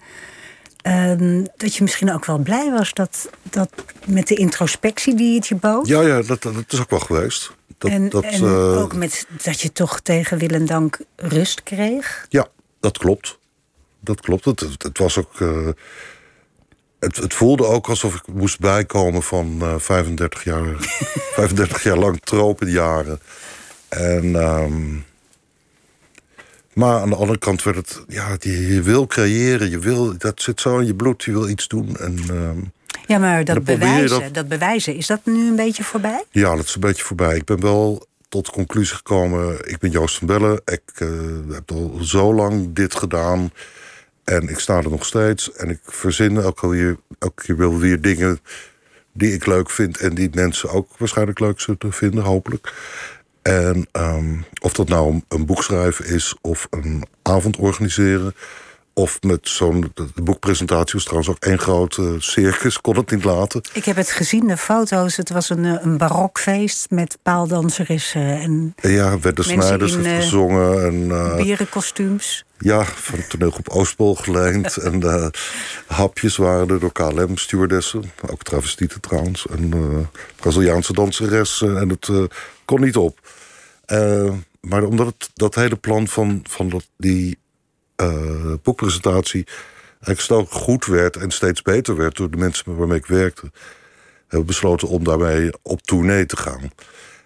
[0.83, 3.71] ehm, dat je misschien ook wel blij was dat, dat
[4.07, 5.87] met de introspectie die het je bood.
[5.87, 7.53] Ja, ja dat, dat is ook wel geweest.
[7.79, 12.27] Dat, en dat, en ook met dat je toch tegen wil en dank rust kreeg.
[12.29, 12.47] Ja,
[12.81, 13.39] dat klopt.
[14.01, 14.45] Dat klopt.
[14.45, 15.33] Het, het, het was ook.
[17.05, 20.75] Het, het voelde ook alsof ik moest bijkomen van eh 35 jaar.
[21.37, 23.21] 35 jaar lang tropenjaren.
[23.89, 24.37] En.
[24.37, 24.97] ehm,
[26.73, 28.03] maar aan de andere kant werd het.
[28.09, 29.71] Ja, je, je wil creëren.
[29.71, 31.25] Je wil, dat zit zo in je bloed.
[31.25, 31.97] Je wil iets doen.
[31.97, 32.19] En.
[32.31, 32.59] ehm,
[33.07, 34.49] Ja, maar dat bewijzen, dat- dat...
[34.49, 36.25] bewijzen, is dat nu een beetje voorbij?
[36.31, 37.37] Ja, dat is een beetje voorbij.
[37.37, 39.69] Ik ben wel tot de conclusie gekomen.
[39.69, 40.61] Ik ben Joost van Bellen.
[40.65, 41.09] Ik eh,
[41.51, 43.51] heb al zo lang dit gedaan.
[44.25, 45.53] En ik sta er nog steeds.
[45.53, 48.39] En ik verzin elke keer, elke keer wel weer dingen
[49.13, 49.99] die ik leuk vind.
[49.99, 52.73] En die mensen ook waarschijnlijk leuk zullen vinden, hopelijk.
[53.43, 58.35] En ehm, of dat nou een- boek schrijven is of een avond organiseren.
[58.97, 59.93] Of met zo'n.
[60.15, 63.61] Boekpresentatie was trouwens ook één grote circus, kon het niet laten.
[63.73, 65.17] Ik heb het gezien, de foto's.
[65.17, 69.99] Het was een, eh, een barokfeest met paaldanseressen en ja, werd de Mensen Snijders in,
[70.05, 70.85] heeft eh, gezongen.
[70.85, 72.45] En, eh, bierenkostuums.
[72.65, 74.77] Ja, van het toneelgroep Oostpol geleend.
[74.89, 75.27] en eh,
[75.87, 78.13] hapjes waren er door KLM, stewardessen.
[78.31, 79.47] Ook travestieten trouwens.
[79.47, 81.79] En eh, Braziliaanse danseressen.
[81.79, 82.25] En het eh,
[82.65, 83.19] kon niet op.
[84.61, 87.39] Maar omdat het, dat hele plan van, van dat, die
[88.63, 89.47] boekpresentatie...
[89.91, 92.17] eigenlijk snel goed werd en steeds beter werd...
[92.17, 93.51] door de mensen waarmee ik werkte...
[94.21, 96.71] hebben we besloten om daarmee op tournee te gaan.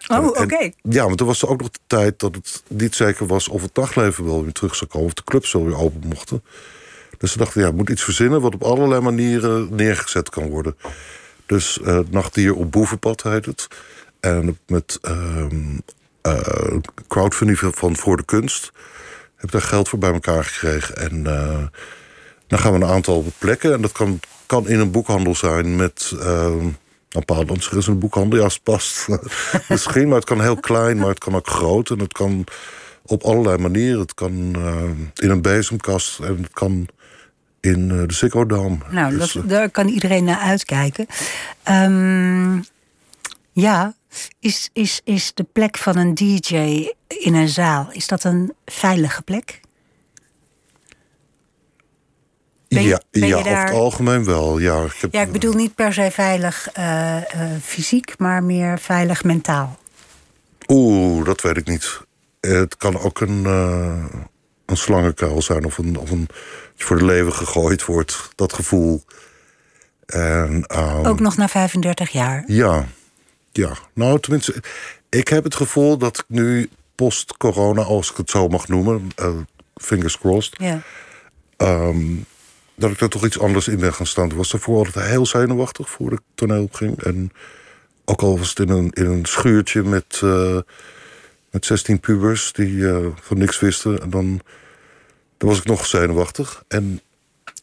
[0.09, 0.71] Oh, oké.
[0.81, 3.61] Ja, want er was er ook nog de tijd dat het niet zeker was of
[3.61, 6.43] het dagleven wel weer terug zou komen, of de clubs wel weer open mochten.
[7.17, 10.75] Dus ze dachten, ja, er moet iets verzinnen wat op allerlei manieren neergezet kan worden.
[11.45, 13.67] Dus eh Nachtdier op Boevenpad heet het.
[14.19, 15.77] En met ehm
[16.21, 18.71] eh, crowdfunding van Voor de Kunst
[19.35, 20.95] heb ik daar geld voor bij elkaar gekregen.
[20.97, 21.63] En eh,
[22.47, 23.73] dan gaan we een aantal plekken.
[23.73, 26.13] En dat kan, kan in een boekhandel zijn met.
[27.09, 29.07] Een paar er is een boekhandel, ja, als het past.
[29.69, 31.89] Misschien, maar het kan heel klein, maar het kan ook groot.
[31.89, 32.43] En het kan
[33.05, 33.99] op allerlei manieren.
[33.99, 36.87] Het kan eh, in een bezemkast en het kan
[37.59, 38.43] in eh, de Ziggo.
[38.43, 41.05] Nou, Dus, dat, eh, daar kan iedereen naar uitkijken.
[41.63, 42.59] Ehm,
[43.51, 43.93] ja,
[44.39, 46.55] is, is, is de plek van een DJ
[47.07, 49.59] in een zaal, is dat een veilige plek?
[52.69, 54.57] Ben ja, ben ja over daar- het algemeen wel.
[54.59, 58.79] Ja, ik heb, Ja, ik bedoel niet per se veilig eh, eh, fysiek, maar meer
[58.79, 59.77] veilig mentaal.
[60.67, 61.99] Oeh, dat weet ik niet.
[62.41, 64.05] Het kan ook een, eh,
[64.65, 66.37] een slangenkuil zijn of een, of een dat
[66.75, 68.29] je voor de leven gegooid wordt.
[68.35, 69.03] Dat gevoel.
[70.05, 72.43] En, ehm, Ook nog na 35 jaar.
[72.47, 72.85] Ja,
[73.51, 73.71] ja.
[73.93, 74.63] Nou, tenminste,
[75.09, 79.29] ik heb het gevoel dat ik nu post-corona, als ik het zo mag noemen, eh,
[79.75, 80.81] fingers crossed, Ja.
[81.57, 82.15] ehm,
[82.79, 84.29] dat ik er toch iets anders in ben gaan staan.
[84.29, 87.03] Ik was daarvoor altijd heel zenuwachtig voor ik toneel ging.
[87.03, 87.31] En
[88.05, 90.57] ook al was het in een, in een schuurtje met, eh,
[91.51, 94.41] met 16 pubers die eh, van niks wisten, en dan,
[95.37, 96.63] dan was ik nog zenuwachtig.
[96.67, 97.01] En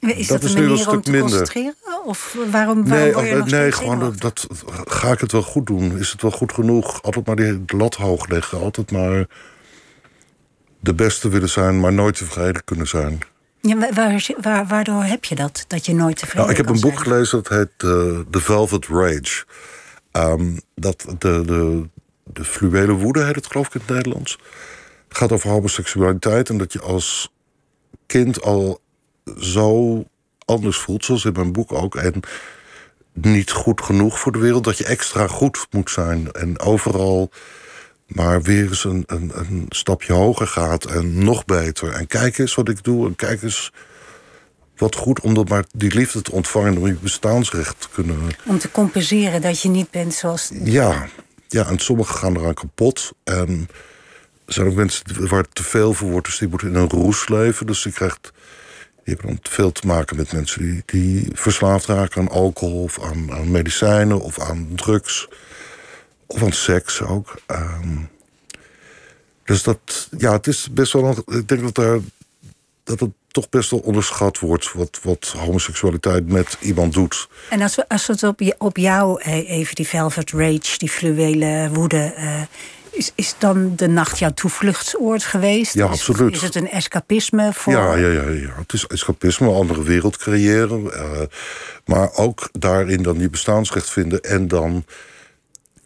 [0.00, 1.28] Is Dat dat, is nu een stuk te minder.
[1.28, 1.74] concentreren?
[2.04, 4.46] Of waarom, waarom Nee, word je nog nee steeds gewoon dat, dat,
[4.86, 5.98] ga ik het wel goed doen?
[5.98, 7.02] Is het wel goed genoeg?
[7.02, 8.60] Altijd maar die lat hoog leggen.
[8.60, 9.26] Altijd maar
[10.80, 13.18] de beste willen zijn, maar nooit tevreden kunnen zijn.
[13.66, 15.64] Ja, wa- waar, waar, waardoor heb je dat?
[15.68, 18.86] Dat je nooit tevreden Nou, ik heb een boek gelezen dat heet eh, The Velvet
[18.86, 19.44] Rage.
[20.12, 21.88] Ehm, dat de, de,
[22.24, 24.38] de fluwele woede heet het geloof ik in het Nederlands.
[25.08, 27.32] Het gaat over homoseksualiteit en dat je als
[28.06, 28.80] kind al
[29.38, 30.04] zo
[30.44, 31.94] anders voelt, zoals in mijn boek ook.
[31.94, 32.20] En
[33.12, 36.32] niet goed genoeg voor de wereld, dat je extra goed moet zijn.
[36.32, 37.30] En overal
[38.06, 41.92] maar weer eens een, een, een stapje hoger gaat en nog beter.
[41.92, 43.72] En kijk eens wat ik doe en kijk eens
[44.76, 46.72] wat goed om dat maar die liefde te ontvangen...
[46.72, 48.18] en om je bestaansrecht te kunnen...
[48.44, 50.50] Om te compenseren dat je niet bent zoals...
[50.52, 51.08] Ja,
[51.48, 53.12] ja en sommigen gaan eraan kapot.
[53.24, 53.68] En
[54.46, 56.26] er zijn ook mensen waar het te veel voor wordt...
[56.26, 57.66] dus die moeten in een roes leven.
[57.66, 58.32] Dus die, krijgt,
[59.04, 60.62] die hebben dan veel te maken met mensen...
[60.62, 65.28] die, die verslaafd raken aan alcohol of aan, aan medicijnen of aan drugs...
[66.26, 67.34] of aan seks ook.
[67.46, 67.96] Ehm,
[69.44, 71.04] dus dat, ja, het is best wel...
[71.26, 71.98] een- Ik denk dat, daar,
[72.84, 74.72] dat het toch best wel onderschat wordt...
[74.72, 77.28] wat, wat homoseksualiteit met iemand doet.
[77.50, 80.78] En als we, als we het op, je- op jou eh, even, die velvet rage,
[80.78, 82.12] die fluwele woede...
[82.16, 82.42] eh,
[82.90, 85.74] is, is dan de nacht jouw toevluchtsoord geweest?
[85.74, 86.34] Ja, absoluut.
[86.34, 87.72] Is het een escapisme voor...
[87.72, 88.52] Ja, ja, ja, ja.
[88.56, 90.92] Het is escapisme, een andere wereld creëren.
[90.92, 91.20] eh,
[91.84, 94.20] maar ook daarin dan die bestaansrecht vinden.
[94.20, 94.84] En dan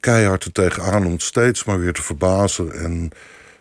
[0.00, 2.72] keihard er tegenaan om het steeds maar weer te verbazen.
[2.72, 3.10] En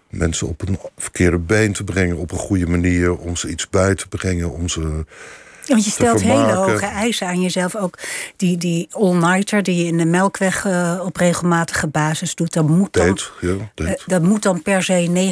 [0.09, 3.17] mensen op een verkeerde been te brengen op een goede manier.
[3.17, 4.51] Om ze iets bij te brengen.
[4.51, 4.81] Om ze...
[4.81, 7.75] Ja, Want je stelt hele hoge eisen aan jezelf.
[7.75, 7.97] Ook
[8.35, 12.53] die, die all-nighter die je in de melkweg eh, op regelmatige basis doet.
[12.53, 15.31] Dat moet dan, Deed, ja, eh, dat moet dan per se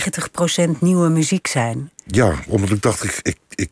[0.76, 1.92] 90% nieuwe muziek zijn.
[2.06, 3.72] Ja, omdat ik dacht, ik, ik, ik,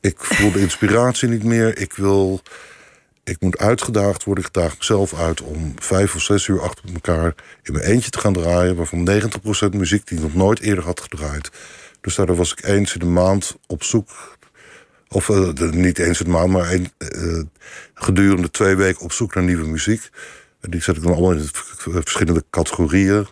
[0.00, 1.78] ik voel de inspiratie niet meer.
[1.78, 2.40] Ik wil,
[3.28, 4.44] ik moet uitgedaagd worden.
[4.44, 8.18] Ik daag mezelf uit om vijf of zes uur achter elkaar in mijn eentje te
[8.18, 8.76] gaan draaien.
[8.76, 9.08] Waarvan
[9.72, 11.50] 90% muziek die ik nog nooit eerder had gedraaid.
[12.00, 14.38] Dus daardoor was ik eens in de maand op zoek.
[15.08, 17.42] Of eh, niet eens in de maand, maar eh,
[17.94, 20.10] gedurende twee weken op zoek naar nieuwe muziek.
[20.60, 21.48] En die zet ik dan allemaal in
[22.02, 23.26] verschillende categorieën.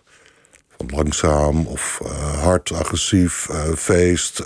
[0.77, 4.41] Van langzaam of eh, hard, agressief, feest,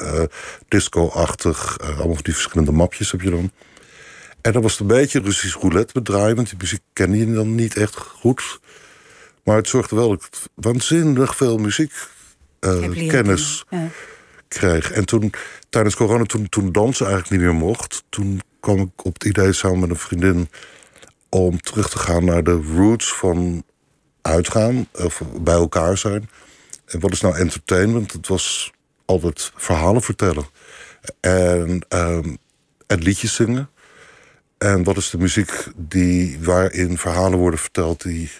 [0.67, 1.79] disco-achtig.
[1.79, 3.51] allemaal die verschillende mapjes heb je dan.
[4.41, 7.55] En dat was het een beetje Russisch roulette bedraaien, want die muziek ken je dan
[7.55, 8.59] niet echt goed.
[9.43, 11.93] Maar het zorgde wel dat ik waanzinnig veel muziek
[12.59, 12.79] eh.
[13.69, 13.87] Ja.
[14.47, 14.91] kreeg.
[14.91, 15.33] En toen,
[15.69, 18.03] tijdens corona, toen, toen dansen eigenlijk niet meer mocht...
[18.09, 20.49] toen kwam ik op het idee samen met een vriendin...
[21.29, 23.63] om terug te gaan naar de roots van
[24.21, 26.29] uitgaan, of bij elkaar zijn.
[26.85, 28.11] En wat is nou entertainment?
[28.11, 28.71] Het was
[29.05, 30.45] altijd verhalen vertellen.
[31.19, 32.35] En, ehm,
[32.87, 33.69] en liedjes zingen.
[34.59, 38.03] En wat is de muziek die, waarin verhalen worden verteld...
[38.03, 38.31] die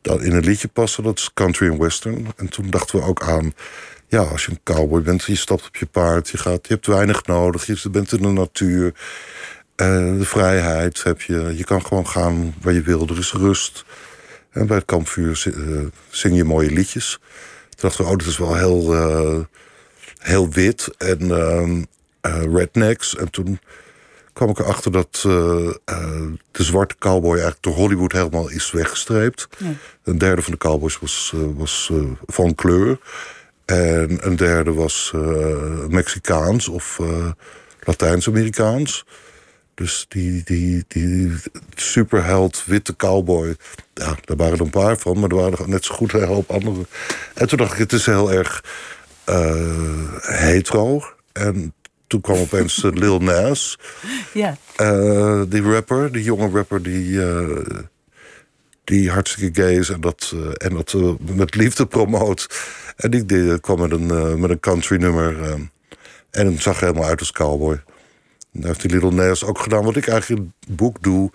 [0.00, 2.26] dan in een liedje passen, dat is country en western.
[2.36, 3.54] En toen dachten we ook aan,
[4.08, 6.86] ja, als je een cowboy bent, je stapt op je paard, je, gaat, je hebt
[6.86, 8.94] weinig nodig, je bent in de natuur,
[9.76, 9.88] eh,
[10.18, 13.84] de vrijheid heb je, je kan gewoon gaan waar je wil, er is rust.
[14.52, 17.18] En bij het kampvuur eh, zing je mooie liedjes.
[17.68, 19.40] Toen dachten we, oh, dat is wel heel, eh,
[20.18, 21.82] heel wit en ehm,
[22.20, 23.16] eh, rednecks.
[23.16, 23.58] En toen
[24.32, 29.48] kwam ik erachter dat eh, eh, de zwarte cowboy eigenlijk door Hollywood helemaal is weggestreept.
[30.02, 31.92] Een derde van de cowboys was, eh, was
[32.26, 32.98] van kleur.
[33.64, 35.12] En een derde was
[35.88, 37.00] Mexicaans of
[37.80, 39.04] Latijns-Amerikaans.
[39.74, 41.32] Dus die, die, die
[41.74, 43.56] superheld witte cowboy,
[43.94, 46.24] ja, daar waren er een paar van, maar er waren er net zo goed een
[46.24, 46.86] hoop andere.
[47.34, 48.64] En toen dacht ik, het is heel erg
[49.24, 51.02] eh, hetero.
[51.32, 51.74] En
[52.12, 53.78] toen kwam opeens eh, Lil Nas.
[54.32, 54.56] Ja.
[54.76, 57.78] Eh, die rapper, die jonge rapper die, eh,
[58.84, 60.96] die hartstikke gay is en dat, en dat
[61.34, 62.46] met liefde promoot.
[62.96, 65.58] En die, die kwam met een, met een country nummer.
[66.30, 67.82] en het zag helemaal uit als cowboy.
[68.52, 69.84] En heeft die Little Nas ook gedaan.
[69.84, 71.30] Wat ik eigenlijk in het boek doe.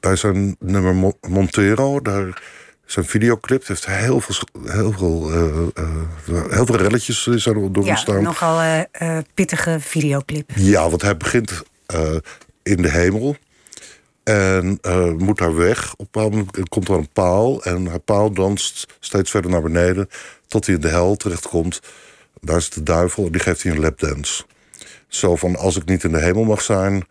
[0.00, 2.42] bij zijn nummer Mo- Montero, daar
[2.86, 4.34] Zijn videoclip heeft heel veel,
[4.64, 9.76] heel veel, eh, eh, heel veel relletjes is er door Ja, nogal eh, eh, pittige
[9.80, 10.50] videoclip.
[10.54, 12.16] Ja, want hij begint eh,
[12.62, 13.36] in de hemel.
[14.24, 15.92] En eh, moet daar weg.
[15.92, 17.64] Op een bepaald moment komt er een paal.
[17.64, 20.08] En haar paal danst steeds verder naar beneden.
[20.48, 21.80] Tot hij in de hel terechtkomt.
[22.40, 23.26] Daar is de duivel.
[23.26, 24.44] En die geeft hij een lapdance.
[25.08, 27.06] Zo van, als ik niet in de hemel mag zijn...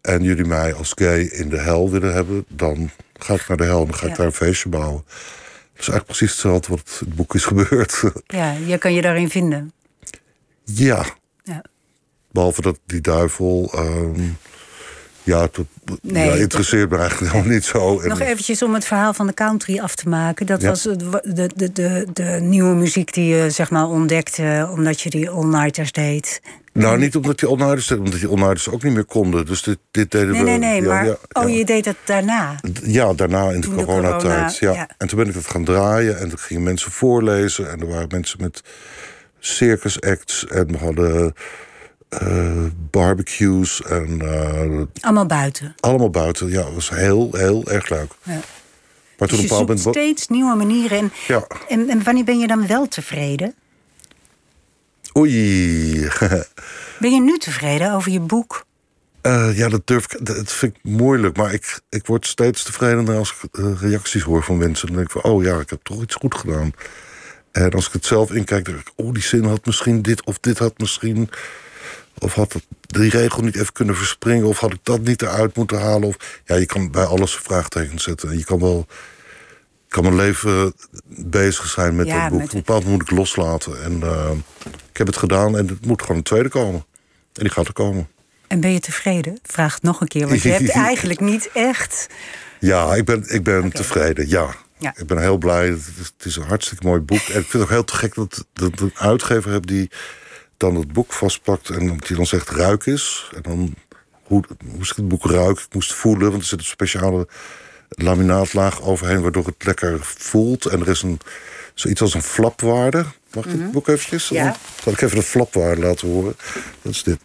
[0.00, 2.44] en jullie mij als gay in de hel willen hebben...
[2.48, 5.02] dan ga ik naar de hel en dan ga ik daar een feestje bouwen.
[5.06, 8.02] Dat is eigenlijk precies hetzelfde wat in het boek is gebeurd.
[8.26, 9.72] Ja, je kan je daarin vinden.
[10.64, 11.04] ja,
[11.42, 11.62] Ja.
[12.30, 13.70] Behalve dat die duivel.
[13.74, 14.20] ehm,
[15.22, 15.66] ja, dat
[16.02, 18.00] Nee, ja, dat- interesseert me eigenlijk helemaal niet zo.
[18.02, 20.46] Nog eventjes om het verhaal van de country af te maken.
[20.46, 20.68] Dat Ja.
[20.68, 20.96] was de,
[21.56, 24.68] de, de, de nieuwe muziek die je zeg maar ontdekte...
[24.70, 26.40] omdat je die all-nighters deed.
[26.76, 29.46] Nou, niet omdat die onnouders omdat die onnouders ook niet meer konden.
[29.46, 30.48] Dus dit, dit deden Nee, we.
[30.50, 31.04] nee, nee, ja, maar...
[31.06, 31.56] ja, oh, ja.
[31.56, 32.60] je deed het daarna.
[32.82, 34.58] Ja, daarna in de Toen de coronatijd.
[34.58, 34.88] corona, ja.
[34.98, 37.70] En toen ben ik dat gaan draaien en toen gingen mensen voorlezen.
[37.70, 38.62] En er waren mensen met
[39.38, 41.32] circus acts en we hadden
[42.08, 45.74] eh, barbecues en eh, Allemaal buiten.
[45.80, 46.48] allemaal buiten.
[46.48, 48.12] Ja, het was heel, heel erg leuk.
[48.22, 48.40] Ja.
[49.18, 50.18] Maar toen Dus op je een bepaald zoekt moment.
[50.18, 50.98] steeds nieuwe manieren.
[50.98, 51.46] En, Ja.
[51.68, 53.54] en, en wanneer ben je dan wel tevreden?
[55.16, 56.08] Oei.
[57.00, 58.66] Ben je nu tevreden over je boek?
[59.20, 60.26] Eh, ja, dat durf ik.
[60.26, 61.36] Dat vind ik moeilijk.
[61.36, 64.86] Maar ik, ik word steeds tevredener als ik eh, reacties hoor van mensen.
[64.86, 66.72] Dan denk ik van, oh ja, ik heb toch iets goed gedaan.
[67.52, 70.38] En als ik het zelf inkijk, denk ik, oh, die zin had misschien dit of
[70.38, 71.30] dit had misschien.
[72.18, 74.46] Of had die regel niet even kunnen verspringen?
[74.46, 76.08] Of had ik dat niet eruit moeten halen?
[76.08, 78.28] Of, ja, je kan bij alles vraagtekens zetten.
[78.28, 78.86] En je kan wel.
[79.96, 80.74] Kan mijn leven
[81.06, 82.38] bezig zijn met Ja, dat boek.
[82.38, 83.82] met- Op een bepaald moment moet ik loslaten.
[83.82, 84.30] En eh,
[84.90, 86.84] ik heb het gedaan en het moet gewoon een tweede komen.
[87.32, 88.08] En die gaat er komen.
[88.46, 89.38] En ben je tevreden?
[89.42, 92.06] Vraag het nog een keer, want je hebt eigenlijk niet echt...
[92.60, 94.54] Ja, ik ben, ik ben tevreden, ja.
[94.78, 94.94] Ja.
[94.96, 95.66] Ik ben heel blij.
[95.68, 97.18] Het is, het is een hartstikke mooi boek.
[97.18, 99.90] En ik vind het ook heel te gek dat, dat ik een uitgever heb die
[100.56, 103.30] dan het boek vastpakt en die dan zegt ruik is.
[103.34, 103.74] En dan
[104.22, 107.28] hoe, moest ik het boek ruiken, ik moest voelen, want er zit een speciale
[107.96, 110.64] laminaatlaag overheen waardoor het lekker voelt.
[110.66, 111.20] En er is een,
[111.74, 113.04] zoiets als een flapwaarde.
[113.34, 114.30] Mag ik het boek eventjes?
[114.30, 114.42] Mhm.
[114.42, 114.56] Ja.
[114.82, 116.36] Zal ik even de flapwaarde laten horen.
[116.82, 117.18] Dat is dit.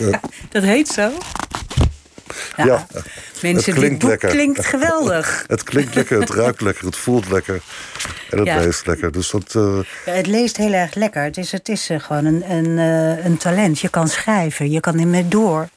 [0.50, 1.10] Dat heet zo?
[2.56, 2.64] Ja.
[2.64, 2.86] Ja.
[3.42, 4.28] Mensen, Het klinkt lekker.
[4.30, 5.44] klinkt geweldig.
[5.46, 7.60] Het klinkt lekker, het ruikt lekker, het voelt lekker.
[8.30, 8.56] En het Ja.
[8.60, 9.12] leest lekker.
[9.12, 11.22] Dus dat, eh, Ja, het leest heel erg lekker.
[11.22, 13.80] Het is, het is eh, gewoon een, een, eh, een talent.
[13.80, 15.68] Je kan schrijven, je kan ermee door.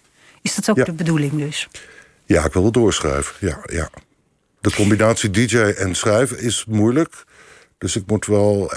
[0.42, 1.68] Is dat ook de bedoeling dus?
[2.32, 3.48] Ja, ik wil wel doorschrijven.
[3.48, 3.90] Ja, ja.
[4.62, 7.24] De combinatie DJ en schrijven is moeilijk.
[7.78, 8.72] Dus ik moet wel.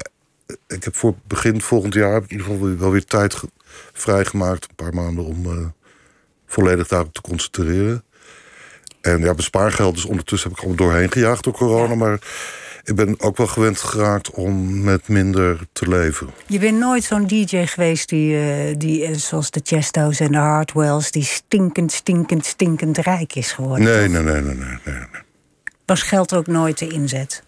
[0.67, 3.51] Ik heb voor begin volgend jaar heb ik in ieder geval wel weer tijd ge-
[3.93, 4.67] vrijgemaakt.
[4.69, 5.67] Een paar maanden om eh,
[6.47, 8.05] volledig daarop te concentreren.
[9.01, 11.95] En ja, bespaargeld, dus ondertussen heb ik allemaal doorheen gejaagd door corona.
[11.95, 12.19] Maar
[12.85, 16.29] ik ben ook wel gewend geraakt om met minder te leven.
[16.47, 20.39] Je bent nooit zo'n DJ geweest die, eh, die eh, zoals de Chesto's en de
[20.39, 21.11] Hardwells...
[21.11, 23.85] die stinkend, stinkend, stinkend rijk is geworden.
[23.85, 24.95] Nee, nee, nee, nee, nee.
[25.87, 27.43] Was geld ook nooit de inzet?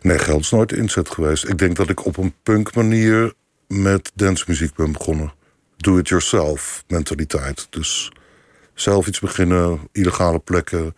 [0.00, 1.48] Nee, geld is nooit de inzet geweest.
[1.48, 3.32] Ik denk dat ik op een punk manier
[3.66, 5.32] met dancemuziek ben begonnen.
[5.76, 7.66] Do-it-yourself mentaliteit.
[7.70, 8.12] Dus
[8.74, 10.94] zelf iets beginnen, illegale plekken,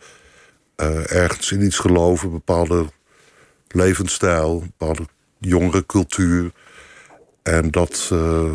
[0.75, 2.85] eh, ergens in iets geloven, bepaalde
[3.75, 5.05] levensstijl, bepaalde
[5.39, 6.51] jongere cultuur.
[7.43, 8.51] En dat, eh,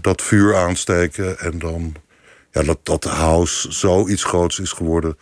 [0.00, 1.94] dat vuur aansteken en dan
[2.52, 5.18] ja, dat, dat house zoiets groots is geworden.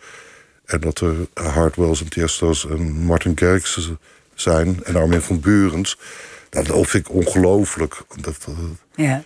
[0.65, 3.91] En dat er Hardwells en Tiesto's en Martin Garrix
[4.33, 4.83] zijn.
[4.83, 5.97] En Armin van Burens.
[6.51, 8.01] Nou, dat vind ik ongelooflijk.
[8.21, 9.23] Dat, eh, Ja.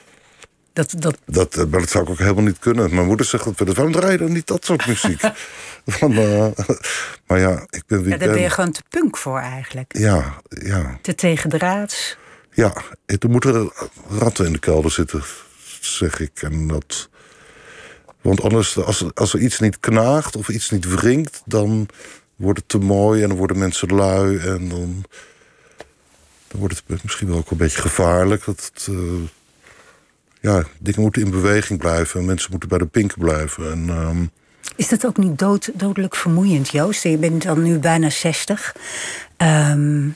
[0.73, 2.95] Dat, dat, dat, eh, maar dat zou ik ook helemaal niet kunnen.
[2.95, 5.21] Mijn moeder zegt dat waarom draai je dan niet dat soort muziek?
[5.85, 6.47] Van, eh,
[7.27, 9.97] maar ja, ik ben wie ja, daar ben je gewoon te punk voor eigenlijk.
[9.97, 12.17] Ja, ja, Te tegendraads.
[12.53, 12.73] ja.
[13.05, 13.71] Er moeten
[14.09, 15.23] ratten in de kelder zitten,
[15.79, 16.41] zeg ik.
[16.41, 17.09] En dat...
[18.21, 21.41] Want anders, als, als er iets niet knaagt of iets niet wringt...
[21.45, 21.87] dan
[22.35, 24.37] wordt het te mooi en dan worden mensen lui.
[24.37, 25.05] En dan,
[26.47, 28.45] dan wordt het misschien wel ook een beetje gevaarlijk.
[28.45, 28.95] Dat het, eh,
[30.41, 32.19] ja, dingen moeten in beweging blijven.
[32.19, 33.71] En mensen moeten bij de pinken blijven.
[33.71, 34.25] En, ehm,
[34.75, 37.03] Is dat ook niet dood, dodelijk vermoeiend, Joost?
[37.03, 38.75] Je bent dan nu bijna 60.
[39.37, 40.07] Ehm,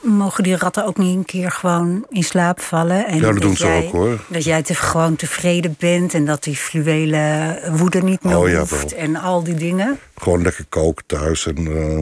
[0.00, 3.06] mogen die ratten ook niet een keer gewoon in slaap vallen?
[3.06, 4.20] En Ja, dat doen ze jij, ook, hoor.
[4.28, 8.94] Dat jij te, gewoon tevreden bent en dat die fluwele woede niet meer Oh, hoeft
[8.94, 9.98] en al die dingen.
[10.16, 11.46] gewoon lekker koken thuis.
[11.46, 12.00] En eh,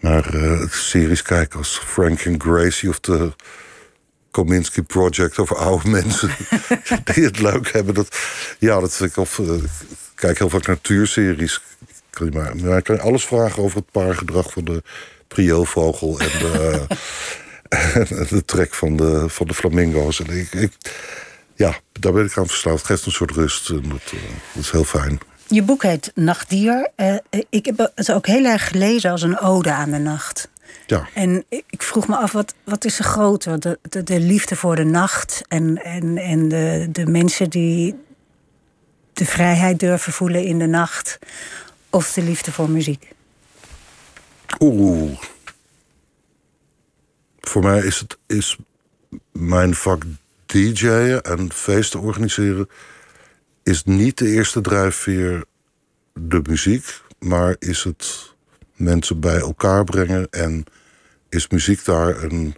[0.00, 3.32] naar eh, series kijken als Frank and Gracie of de
[4.30, 6.30] Kominsky Project over oude mensen
[7.04, 7.94] die het leuk hebben.
[7.94, 8.18] Dat,
[8.58, 9.70] ja, dat ik of, eh, ik
[10.14, 11.60] kijk heel vaak natuurseries.
[12.32, 14.82] maar, maar je kan alles vragen over het paargedrag van de
[15.28, 16.86] prieelvogel en de,
[17.68, 20.20] en de trek van de, van de flamingo's.
[20.20, 20.72] Ik, ik,
[21.54, 22.78] ja, daar ben ik aan verslaafd.
[22.78, 23.70] Het geeft een soort rust.
[23.70, 24.12] Eh, dat
[24.52, 25.20] is heel fijn.
[25.46, 26.90] Je boek heet Nachtdier.
[26.96, 27.16] Eh,
[27.50, 30.48] ik heb het ook heel erg gelezen als een ode aan de nacht.
[30.86, 31.08] Ja.
[31.14, 33.60] En ik vroeg me af, wat, wat is er groter?
[33.60, 37.94] De, de, de liefde voor de nacht en, en, en de, de mensen die
[39.12, 41.18] de vrijheid durven voelen in de nacht.
[41.90, 43.08] Of de liefde voor muziek?
[44.58, 45.20] Oeh.
[47.40, 48.56] Voor mij is het is
[49.32, 50.02] mijn vak
[50.46, 52.68] DJ'en en feesten organiseren
[53.62, 55.44] is niet de eerste drijfveer
[56.12, 58.34] de muziek, maar is het
[58.80, 60.64] mensen bij elkaar brengen en
[61.28, 62.54] is muziek daar een,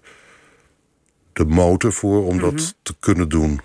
[1.32, 3.60] de motor voor om dat te kunnen doen.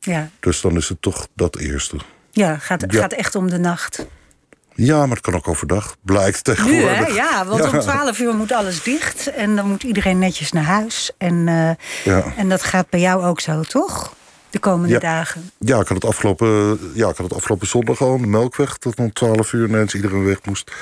[0.00, 1.96] Ja, Dus dan is het toch dat eerste.
[2.30, 3.00] ja gaat, Ja.
[3.00, 4.06] gaat echt om de nacht.
[4.74, 5.96] Ja, maar het kan ook overdag.
[6.02, 7.06] Blijkt Nu, tegenwoordig.
[7.06, 7.12] hè?
[7.12, 9.26] Ja, want om 12 uur moet alles dicht.
[9.32, 11.10] En dan moet iedereen netjes naar huis.
[11.18, 11.70] En, eh,
[12.04, 12.32] Ja.
[12.36, 14.14] en dat gaat bij jou ook zo, toch?
[14.50, 14.98] De komende Ja.
[14.98, 15.50] dagen.
[15.58, 18.96] Ja, ik had het afgelopen, ja, ik had het afgelopen zondag al, de melkweg, dat
[18.98, 20.72] om 12 uur ineens iedereen weg moest.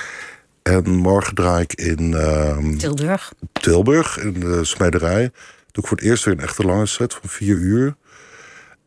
[0.62, 3.32] En morgen draai ik in ehm, Tilburg.
[3.52, 5.30] Tilburg, in de smederij.
[5.72, 7.96] Doe ik voor het eerst weer een echte lange set van vier uur.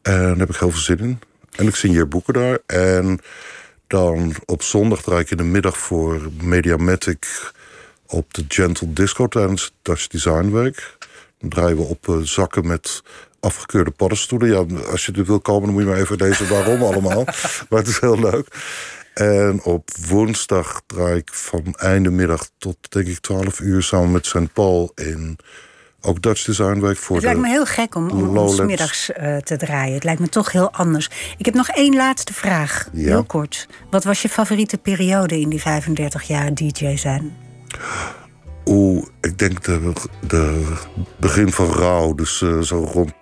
[0.01, 1.19] En daar heb ik heel veel zin in.
[1.55, 2.59] En ik signeer boeken daar.
[2.65, 3.19] En
[3.88, 7.51] dan op zondag draai ik in de middag voor Mediamatic
[8.05, 10.97] op de Gentle Disco tijdens Dutch Design Week.
[11.39, 13.03] Dan draaien we op eh, zakken met
[13.39, 14.49] afgekeurde paddenstoelen.
[14.49, 17.23] Ja, als je er wil komen, dan moet je maar even lezen waarom allemaal.
[17.69, 18.47] Maar het is heel leuk.
[19.13, 24.25] En op woensdag draai ik van einde middag tot denk ik 12 uur samen met
[24.25, 24.53] St.
[24.53, 25.39] Paul in
[26.01, 29.37] ook Dutch Design Week voor Het lijkt me heel gek om, om ons middags eh,
[29.37, 29.93] te draaien.
[29.93, 31.09] Het lijkt me toch heel anders.
[31.37, 32.89] Ik heb nog één laatste vraag.
[32.93, 33.05] Ja.
[33.05, 33.67] Heel kort.
[33.89, 37.35] Wat was je favoriete periode in die 35 jaar DJ zijn?
[38.65, 39.93] Oeh, ik denk de,
[40.27, 40.73] de
[41.17, 42.13] begin van rouw.
[42.13, 43.13] Dus eh, zo rond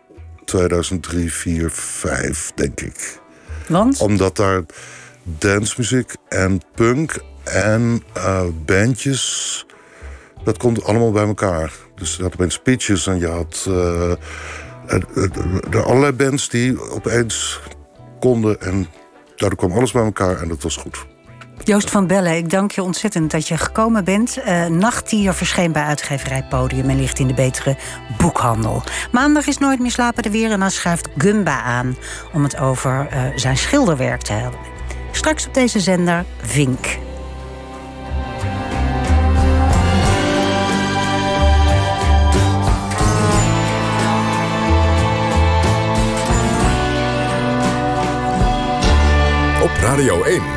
[0.47, 3.19] 2003, 4, 5, denk ik.
[3.67, 4.01] Want?
[4.01, 4.63] Omdat daar
[5.23, 9.65] dancemuziek en punk en eh, bandjes...
[10.43, 11.73] dat komt allemaal bij elkaar.
[11.95, 13.65] Dus je had opeens speeches en je had...
[13.67, 15.01] eh, eh,
[15.69, 17.59] er allerlei bands die opeens
[18.19, 18.61] konden...
[18.61, 18.87] en
[19.35, 21.05] daardoor kwam alles bij elkaar en dat was goed.
[21.67, 24.37] Joost van Bellen, ik dank je ontzettend dat je gekomen bent.
[24.37, 27.75] Eh Nachtdier verscheen bij uitgeverij Podium en ligt in de betere
[28.17, 28.83] boekhandel.
[29.11, 31.97] Maandag is Nooit meer slapen er weer en dan schuift Gumba aan...
[32.33, 34.59] om het over eh, zijn schilderwerk te hebben.
[35.11, 36.97] Straks op deze zender Vink.
[49.63, 50.56] Op Radio 1.